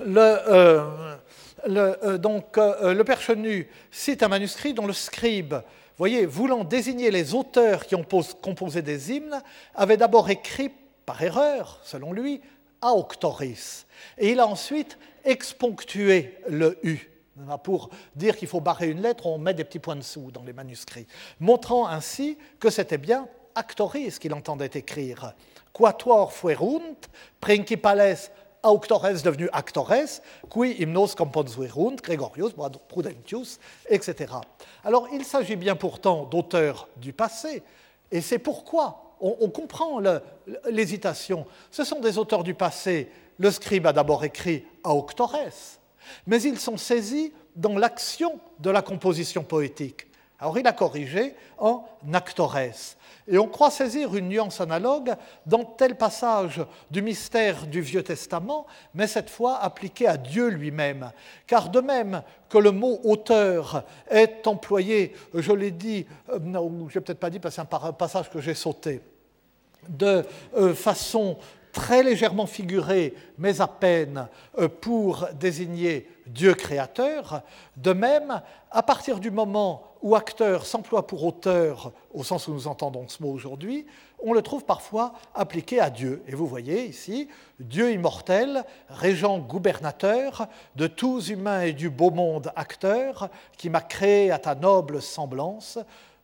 Le, 0.00 0.20
euh, 0.20 1.16
euh, 1.66 2.18
donc, 2.18 2.58
euh, 2.58 2.94
le 2.94 3.04
père 3.04 3.20
Chenu 3.20 3.68
cite 3.90 4.22
un 4.22 4.28
manuscrit 4.28 4.74
dont 4.74 4.86
le 4.86 4.92
scribe, 4.92 5.54
voyez, 5.96 6.26
voulant 6.26 6.64
désigner 6.64 7.10
les 7.10 7.34
auteurs 7.34 7.86
qui 7.86 7.94
ont 7.94 8.06
composé 8.42 8.82
des 8.82 9.12
hymnes, 9.12 9.42
avait 9.74 9.96
d'abord 9.96 10.30
écrit, 10.30 10.70
par 11.06 11.20
erreur, 11.22 11.80
selon 11.82 12.12
lui, 12.12 12.40
à 12.80 12.92
Octoris. 12.94 13.86
Et 14.18 14.32
il 14.32 14.40
a 14.40 14.46
ensuite 14.46 14.98
exponctué 15.24 16.38
le 16.48 16.78
U. 16.82 17.13
Pour 17.64 17.90
dire 18.14 18.36
qu'il 18.36 18.46
faut 18.46 18.60
barrer 18.60 18.90
une 18.90 19.00
lettre, 19.00 19.26
on 19.26 19.38
met 19.38 19.54
des 19.54 19.64
petits 19.64 19.80
points 19.80 19.96
dessous 19.96 20.30
dans 20.30 20.44
les 20.44 20.52
manuscrits, 20.52 21.06
montrant 21.40 21.88
ainsi 21.88 22.38
que 22.60 22.70
c'était 22.70 22.98
bien 22.98 23.28
Actoris 23.56 24.18
qu'il 24.18 24.34
entendait 24.34 24.70
écrire. 24.74 25.34
Quatuor 25.72 26.32
fuerunt, 26.32 26.96
principales 27.40 28.16
auctores 28.62 29.22
devenu 29.22 29.48
actores, 29.52 30.20
qui 30.50 30.82
hymnos 30.82 31.14
componsuerunt, 31.14 31.96
Gregorius, 32.02 32.52
Prudentius, 32.88 33.58
etc. 33.88 34.34
Alors 34.84 35.08
il 35.12 35.24
s'agit 35.24 35.56
bien 35.56 35.76
pourtant 35.76 36.24
d'auteurs 36.24 36.88
du 36.96 37.12
passé, 37.12 37.62
et 38.10 38.20
c'est 38.20 38.38
pourquoi 38.38 39.16
on, 39.20 39.36
on 39.40 39.50
comprend 39.50 40.00
l'hésitation. 40.68 41.46
Ce 41.70 41.84
sont 41.84 42.00
des 42.00 42.18
auteurs 42.18 42.44
du 42.44 42.54
passé. 42.54 43.10
Le 43.38 43.50
scribe 43.50 43.86
a 43.86 43.92
d'abord 43.92 44.24
écrit 44.24 44.64
auctores, 44.84 45.36
mais 46.26 46.42
ils 46.42 46.58
sont 46.58 46.76
saisis 46.76 47.32
dans 47.56 47.76
l'action 47.78 48.38
de 48.58 48.70
la 48.70 48.82
composition 48.82 49.42
poétique. 49.42 50.06
Alors 50.38 50.58
il 50.58 50.66
a 50.66 50.72
corrigé 50.72 51.34
en 51.58 51.84
actores. 52.12 52.58
Et 53.26 53.38
on 53.38 53.48
croit 53.48 53.70
saisir 53.70 54.14
une 54.14 54.28
nuance 54.28 54.60
analogue 54.60 55.14
dans 55.46 55.64
tel 55.64 55.96
passage 55.96 56.60
du 56.90 57.00
mystère 57.00 57.66
du 57.66 57.80
Vieux 57.80 58.02
Testament, 58.02 58.66
mais 58.92 59.06
cette 59.06 59.30
fois 59.30 59.58
appliqué 59.60 60.06
à 60.06 60.18
Dieu 60.18 60.48
lui-même. 60.48 61.10
Car 61.46 61.70
de 61.70 61.80
même 61.80 62.22
que 62.50 62.58
le 62.58 62.70
mot 62.70 63.00
auteur 63.04 63.84
est 64.10 64.46
employé, 64.46 65.14
je 65.32 65.52
l'ai 65.52 65.70
dit, 65.70 66.04
euh, 66.28 66.38
non, 66.40 66.88
je 66.90 66.98
n'ai 66.98 67.04
peut-être 67.04 67.20
pas 67.20 67.30
dit 67.30 67.38
parce 67.38 67.56
que 67.56 67.62
c'est 67.62 67.74
un 67.74 67.92
passage 67.92 68.30
que 68.30 68.42
j'ai 68.42 68.54
sauté, 68.54 69.00
de 69.88 70.24
euh, 70.56 70.74
façon 70.74 71.38
très 71.74 72.02
légèrement 72.02 72.46
figurée, 72.46 73.14
mais 73.36 73.60
à 73.60 73.66
peine, 73.66 74.28
euh, 74.58 74.68
pour 74.68 75.26
désigner 75.38 76.08
Dieu 76.26 76.54
créateur. 76.54 77.42
De 77.76 77.92
même, 77.92 78.40
à 78.70 78.82
partir 78.82 79.18
du 79.18 79.30
moment 79.30 79.82
où 80.00 80.14
acteur 80.14 80.64
s'emploie 80.64 81.06
pour 81.06 81.24
auteur, 81.24 81.92
au 82.14 82.24
sens 82.24 82.48
où 82.48 82.54
nous 82.54 82.68
entendons 82.68 83.06
ce 83.08 83.22
mot 83.22 83.30
aujourd'hui, 83.30 83.86
on 84.22 84.32
le 84.32 84.40
trouve 84.40 84.64
parfois 84.64 85.12
appliqué 85.34 85.80
à 85.80 85.90
Dieu. 85.90 86.22
Et 86.28 86.34
vous 86.34 86.46
voyez 86.46 86.86
ici, 86.86 87.28
Dieu 87.58 87.92
immortel, 87.92 88.64
régent 88.88 89.38
gouvernateur 89.38 90.46
de 90.76 90.86
tous 90.86 91.28
humains 91.28 91.62
et 91.62 91.72
du 91.72 91.90
beau 91.90 92.10
monde 92.10 92.52
acteur, 92.56 93.28
qui 93.58 93.68
m'a 93.68 93.82
créé 93.82 94.30
à 94.30 94.38
ta 94.38 94.54
noble 94.54 95.02
semblance, 95.02 95.78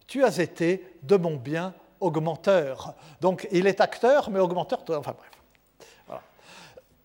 tu 0.07 0.25
as 0.25 0.39
été 0.39 0.97
de 1.03 1.17
mon 1.17 1.37
bien 1.37 1.75
augmenteur. 1.99 2.95
Donc 3.21 3.49
il 3.51 3.67
est 3.67 3.81
acteur, 3.81 4.31
mais 4.31 4.39
augmenteur, 4.39 4.81
enfin 4.89 5.15
bref. 5.17 5.40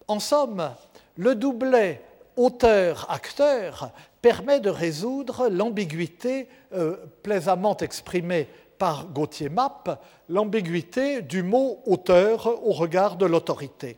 En 0.08 0.20
somme, 0.20 0.72
le 1.18 1.36
doublet 1.36 2.02
auteur-acteur 2.38 3.92
permet 4.22 4.60
de 4.60 4.70
résoudre 4.70 5.48
l'ambiguïté 5.50 6.48
euh, 6.74 6.98
plaisamment 7.24 7.78
exprimée 7.78 8.48
par 8.78 9.08
Gauthier 9.08 9.50
Mapp, 9.50 10.04
l'ambiguïté 10.30 11.22
du 11.22 11.44
mot 11.44 11.82
auteur 11.86 12.48
au 12.68 12.72
regard 12.72 13.16
de 13.16 13.26
l'autorité. 13.26 13.98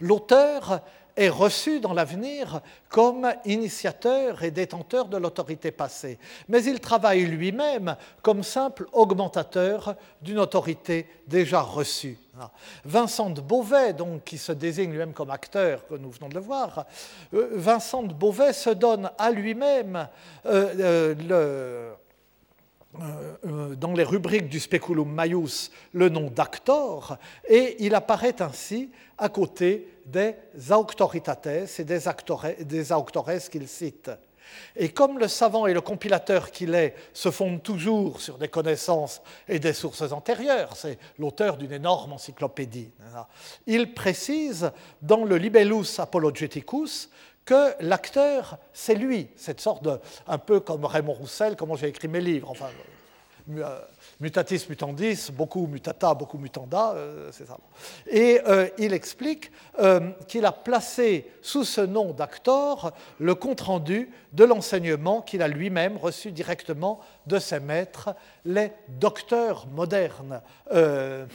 L'auteur 0.00 0.80
est 1.16 1.28
reçu 1.28 1.80
dans 1.80 1.92
l'avenir 1.92 2.60
comme 2.88 3.32
initiateur 3.44 4.42
et 4.42 4.50
détenteur 4.50 5.06
de 5.06 5.16
l'autorité 5.16 5.70
passée, 5.70 6.18
mais 6.48 6.64
il 6.64 6.80
travaille 6.80 7.24
lui-même 7.24 7.96
comme 8.22 8.42
simple 8.42 8.86
augmentateur 8.92 9.94
d'une 10.20 10.40
autorité 10.40 11.06
déjà 11.26 11.60
reçue. 11.60 12.18
Vincent 12.84 13.30
de 13.30 13.40
Beauvais, 13.40 13.92
donc, 13.92 14.24
qui 14.24 14.38
se 14.38 14.52
désigne 14.52 14.90
lui-même 14.90 15.12
comme 15.12 15.30
acteur, 15.30 15.86
que 15.86 15.94
nous 15.94 16.10
venons 16.10 16.28
de 16.28 16.34
le 16.34 16.40
voir, 16.40 16.86
euh, 17.32 17.50
Vincent 17.52 18.02
Beauvais 18.14 18.52
se 18.52 18.70
donne 18.70 19.10
à 19.18 19.30
lui-même 19.30 20.08
euh, 20.46 21.14
euh, 21.30 21.94
dans 23.76 23.92
les 23.92 24.04
rubriques 24.04 24.48
du 24.48 24.60
Speculum 24.60 25.12
Maius 25.12 25.70
le 25.92 26.08
nom 26.08 26.30
d'actor, 26.30 27.18
et 27.48 27.76
il 27.84 27.94
apparaît 27.94 28.40
ainsi 28.40 28.90
à 29.18 29.28
côté 29.28 29.88
des 30.06 30.34
auctoritates 30.70 31.46
et 31.78 31.84
des 31.84 32.92
auctores 32.92 33.26
qu'il 33.50 33.68
cite. 33.68 34.10
Et 34.76 34.90
comme 34.90 35.18
le 35.18 35.28
savant 35.28 35.66
et 35.66 35.74
le 35.74 35.80
compilateur 35.80 36.50
qu'il 36.50 36.74
est 36.74 36.94
se 37.12 37.30
fondent 37.30 37.62
toujours 37.62 38.20
sur 38.20 38.38
des 38.38 38.48
connaissances 38.48 39.22
et 39.48 39.58
des 39.58 39.72
sources 39.72 40.12
antérieures, 40.12 40.76
c'est 40.76 40.98
l'auteur 41.18 41.56
d'une 41.56 41.72
énorme 41.72 42.12
encyclopédie, 42.12 42.90
il 43.66 43.94
précise 43.94 44.70
dans 45.02 45.24
le 45.24 45.36
Libellus 45.36 45.98
Apologeticus 45.98 47.10
que 47.44 47.74
l'acteur, 47.80 48.58
c'est 48.72 48.94
lui, 48.94 49.28
cette 49.36 49.60
sorte 49.60 49.84
de, 49.84 50.00
un 50.26 50.38
peu 50.38 50.60
comme 50.60 50.84
Raymond 50.84 51.12
Roussel, 51.12 51.56
comment 51.56 51.76
j'ai 51.76 51.88
écrit 51.88 52.08
mes 52.08 52.20
livres, 52.20 52.50
enfin, 52.50 52.70
euh, 53.50 53.78
mutatis 54.20 54.66
mutandis, 54.68 55.30
beaucoup 55.32 55.66
mutata, 55.66 56.14
beaucoup 56.14 56.38
mutanda, 56.38 56.92
euh, 56.94 57.30
c'est 57.32 57.46
ça. 57.46 57.58
Et 58.10 58.40
euh, 58.46 58.68
il 58.78 58.92
explique 58.92 59.50
qu'il 60.28 60.46
a 60.46 60.52
placé 60.52 61.30
sous 61.42 61.64
ce 61.64 61.80
nom 61.80 62.12
d'actor 62.12 62.92
le 63.18 63.34
compte-rendu 63.34 64.10
de 64.32 64.44
l'enseignement 64.44 65.20
qu'il 65.20 65.42
a 65.42 65.48
lui-même 65.48 65.96
reçu 65.96 66.30
directement 66.30 67.00
de 67.26 67.38
ses 67.38 67.58
maîtres, 67.58 68.14
les 68.44 68.70
docteurs 68.88 69.66
modernes, 69.66 70.40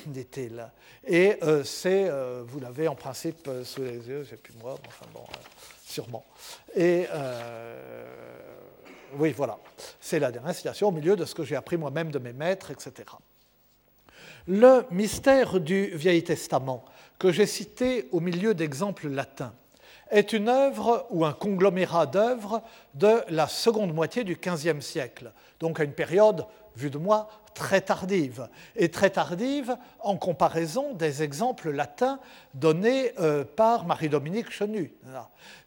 dit-il. 0.06 0.66
Et 1.06 1.38
c'est, 1.66 2.10
vous 2.46 2.60
l'avez 2.62 2.88
en 2.88 2.96
principe 2.96 3.50
sous 3.66 3.84
les 3.84 4.08
yeux, 4.08 4.26
j'ai 4.30 4.38
plus 4.38 4.54
moi, 4.62 4.76
enfin 4.88 5.06
bon, 5.14 5.24
sûrement. 5.86 6.26
Oui, 9.18 9.34
voilà. 9.36 9.58
C'est 10.00 10.20
la 10.20 10.32
dernière 10.32 10.56
citation 10.56 10.90
au 10.90 10.92
milieu 10.92 11.16
de 11.16 11.26
ce 11.26 11.34
que 11.34 11.44
j'ai 11.44 11.56
appris 11.56 11.78
moi-même 11.78 12.12
de 12.12 12.20
mes 12.20 12.34
maîtres, 12.34 12.72
etc. 12.72 12.94
Le 14.48 14.86
mystère 14.92 15.60
du 15.60 15.88
Vieil 15.96 16.24
Testament, 16.24 16.84
que 17.18 17.32
j'ai 17.32 17.46
cité 17.46 18.08
au 18.12 18.20
milieu 18.20 18.54
d'exemples 18.54 19.08
latins, 19.08 19.54
est 20.10 20.34
une 20.34 20.50
œuvre 20.50 21.06
ou 21.12 21.26
un 21.26 21.34
conglomérat 21.34 22.08
d'œuvres 22.08 22.64
de 22.96 23.22
la 23.30 23.48
seconde 23.48 23.94
moitié 23.94 24.24
du 24.24 24.36
XVe 24.36 24.82
siècle, 24.82 25.32
donc 25.60 25.80
à 25.80 25.84
une 25.84 25.94
période, 25.94 26.46
vue 26.76 26.90
de 26.90 26.98
moi, 26.98 27.30
très 27.60 27.82
tardive, 27.82 28.48
et 28.78 28.90
très 28.90 29.10
tardive 29.10 29.76
en 30.00 30.16
comparaison 30.16 30.94
des 30.94 31.24
exemples 31.24 31.72
latins 31.72 32.20
donnés 32.54 33.12
euh, 33.20 33.44
par 33.44 33.86
Marie-Dominique 33.86 34.50
Chenu, 34.50 34.94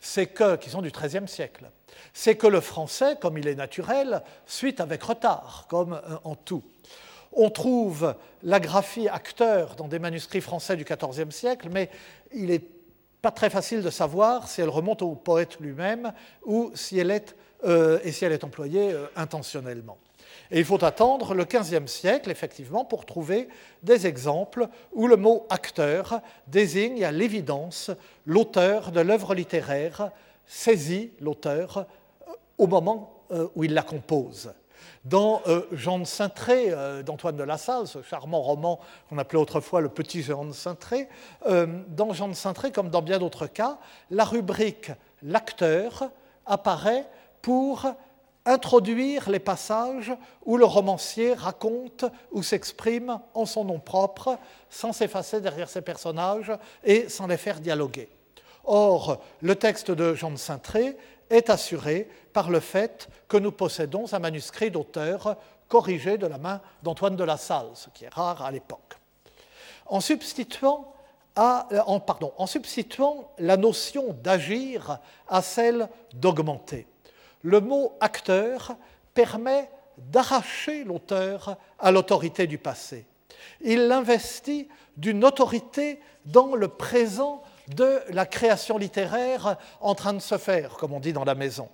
c'est 0.01 0.27
que, 0.27 0.57
qui 0.57 0.71
sont 0.71 0.81
du 0.81 0.91
XIIIe 0.91 1.29
siècle 1.29 1.71
c'est 2.15 2.37
que 2.37 2.47
le 2.47 2.63
français, 2.63 3.17
comme 3.21 3.37
il 3.37 3.47
est 3.47 3.55
naturel, 3.55 4.23
suit 4.47 4.75
avec 4.79 5.03
retard, 5.03 5.67
comme 5.69 5.93
euh, 5.93 6.17
en 6.25 6.35
tout. 6.35 6.63
On 7.35 7.51
trouve 7.51 8.15
la 8.43 8.61
graphie 8.61 9.09
acteur 9.09 9.77
dans 9.77 9.89
des 9.89 9.99
manuscrits 9.99 10.41
français 10.41 10.75
du 10.77 10.85
XIVe 10.85 11.31
siècle, 11.31 11.69
mais 11.71 11.91
il 12.33 12.47
n'est 12.47 12.65
pas 13.21 13.31
très 13.31 13.51
facile 13.51 13.83
de 13.83 13.91
savoir 13.91 14.49
si 14.49 14.63
elle 14.63 14.71
remonte 14.71 15.03
au 15.03 15.15
poète 15.15 15.61
lui-même 15.61 16.15
ou 16.47 16.71
si 16.75 16.99
elle 16.99 17.11
est, 17.11 17.37
euh, 17.65 17.99
et 18.03 18.13
si 18.13 18.25
elle 18.25 18.33
est 18.33 18.45
employée 18.45 18.97
intentionnellement. 19.15 19.99
Et 20.51 20.59
il 20.59 20.65
faut 20.65 20.83
attendre 20.85 21.35
le 21.35 21.45
XVe 21.45 21.87
siècle, 21.87 22.31
effectivement, 22.31 22.85
pour 22.85 23.07
trouver 23.07 23.49
des 23.83 24.07
exemples 24.07 24.69
où 24.93 25.07
le 25.07 25.17
mot 25.17 25.47
acteur 25.51 26.21
désigne 26.47 27.05
à 27.05 27.13
l'évidence 27.13 27.91
l'auteur 28.27 28.93
de 28.93 29.01
l'œuvre 29.01 29.35
littéraire 29.35 30.11
saisit 30.47 31.13
l'auteur 31.21 31.87
au 32.59 32.67
moment 32.67 33.25
euh, 33.31 33.49
où 33.55 33.65
il 33.65 33.75
la 33.75 33.83
compose. 33.83 34.53
Dans 35.05 35.43
euh, 35.49 35.63
Jean 35.73 35.99
de 35.99 36.05
Cintré 36.05 36.67
euh, 36.69 37.03
d'Antoine 37.03 37.37
de 37.37 37.43
La 37.43 37.59
Salle, 37.59 37.89
ce 37.89 38.03
charmant 38.03 38.41
roman 38.41 38.79
qu'on 39.09 39.19
appelait 39.19 39.41
autrefois 39.41 39.81
le 39.81 39.89
petit 39.89 40.23
Jean 40.23 40.45
de 40.45 40.53
Cintré, 40.53 41.09
euh, 41.47 41.67
dans 41.89 42.13
Jean 42.13 42.29
de 42.29 42.35
Cintré, 42.35 42.71
comme 42.71 42.89
dans 42.89 43.03
bien 43.03 43.19
d'autres 43.19 43.49
cas, 43.49 43.79
la 44.11 44.25
rubrique 44.25 44.93
l'acteur 45.23 46.11
apparaît 46.47 47.07
pour 47.41 47.87
introduire 48.45 49.31
les 49.31 49.39
passages 49.39 50.13
où 50.45 50.57
le 50.57 50.65
romancier 50.65 51.35
raconte 51.35 52.05
ou 52.33 52.43
s'exprime 52.43 53.21
en 53.35 53.47
son 53.47 53.65
nom 53.65 53.79
propre, 53.79 54.39
sans 54.69 54.93
s'effacer 54.93 55.41
derrière 55.41 55.69
ses 55.69 55.83
personnages 55.83 56.53
et 56.85 57.09
sans 57.09 57.27
les 57.27 57.37
faire 57.37 57.61
dialoguer. 57.61 58.09
Or, 58.65 59.23
le 59.41 59.57
texte 59.57 59.91
de 59.91 60.15
Jean 60.15 60.31
de 60.31 60.37
Cintré 60.37 60.97
est 61.31 61.51
assuré 61.51 62.09
par 62.33 62.51
le 62.51 62.61
fait 62.61 63.09
que 63.29 63.37
nous 63.37 63.53
possédons 63.53 64.13
un 64.13 64.19
manuscrit 64.19 64.71
d'auteur 64.71 65.37
corrigé 65.69 66.19
de 66.19 66.27
la 66.27 66.39
main 66.39 66.61
d'Antoine 66.83 67.17
de 67.17 67.25
la 67.25 67.37
Salle, 67.37 67.71
ce 67.75 67.89
qui 67.91 68.05
est 68.05 68.15
rare 68.15 68.43
à 68.43 68.51
l'époque. 68.51 68.99
En 69.87 70.01
substituant, 70.01 70.93
en 71.37 72.47
substituant 72.47 73.31
la 73.39 73.57
notion 73.57 74.15
d'agir 74.23 74.99
à 75.29 75.43
celle 75.43 75.89
d'augmenter, 76.15 76.87
le 77.43 77.61
mot 77.61 77.97
acteur 78.01 78.77
permet 79.15 79.69
d'arracher 79.99 80.85
l'auteur 80.85 81.57
à 81.79 81.91
l'autorité 81.91 82.47
du 82.47 82.59
passé. 82.59 83.07
Il 83.61 83.87
l'investit 83.89 84.69
d'une 84.97 85.25
autorité 85.25 86.01
dans 86.25 86.55
le 86.55 86.69
présent 86.69 87.43
de 87.69 88.01
la 88.11 88.27
création 88.27 88.79
littéraire 88.79 89.57
en 89.81 89.95
train 89.95 90.13
de 90.13 90.21
se 90.21 90.39
faire, 90.39 90.77
comme 90.77 90.93
on 90.93 91.01
dit 91.01 91.13
dans 91.13 91.25
la 91.25 91.35
maison. 91.35 91.69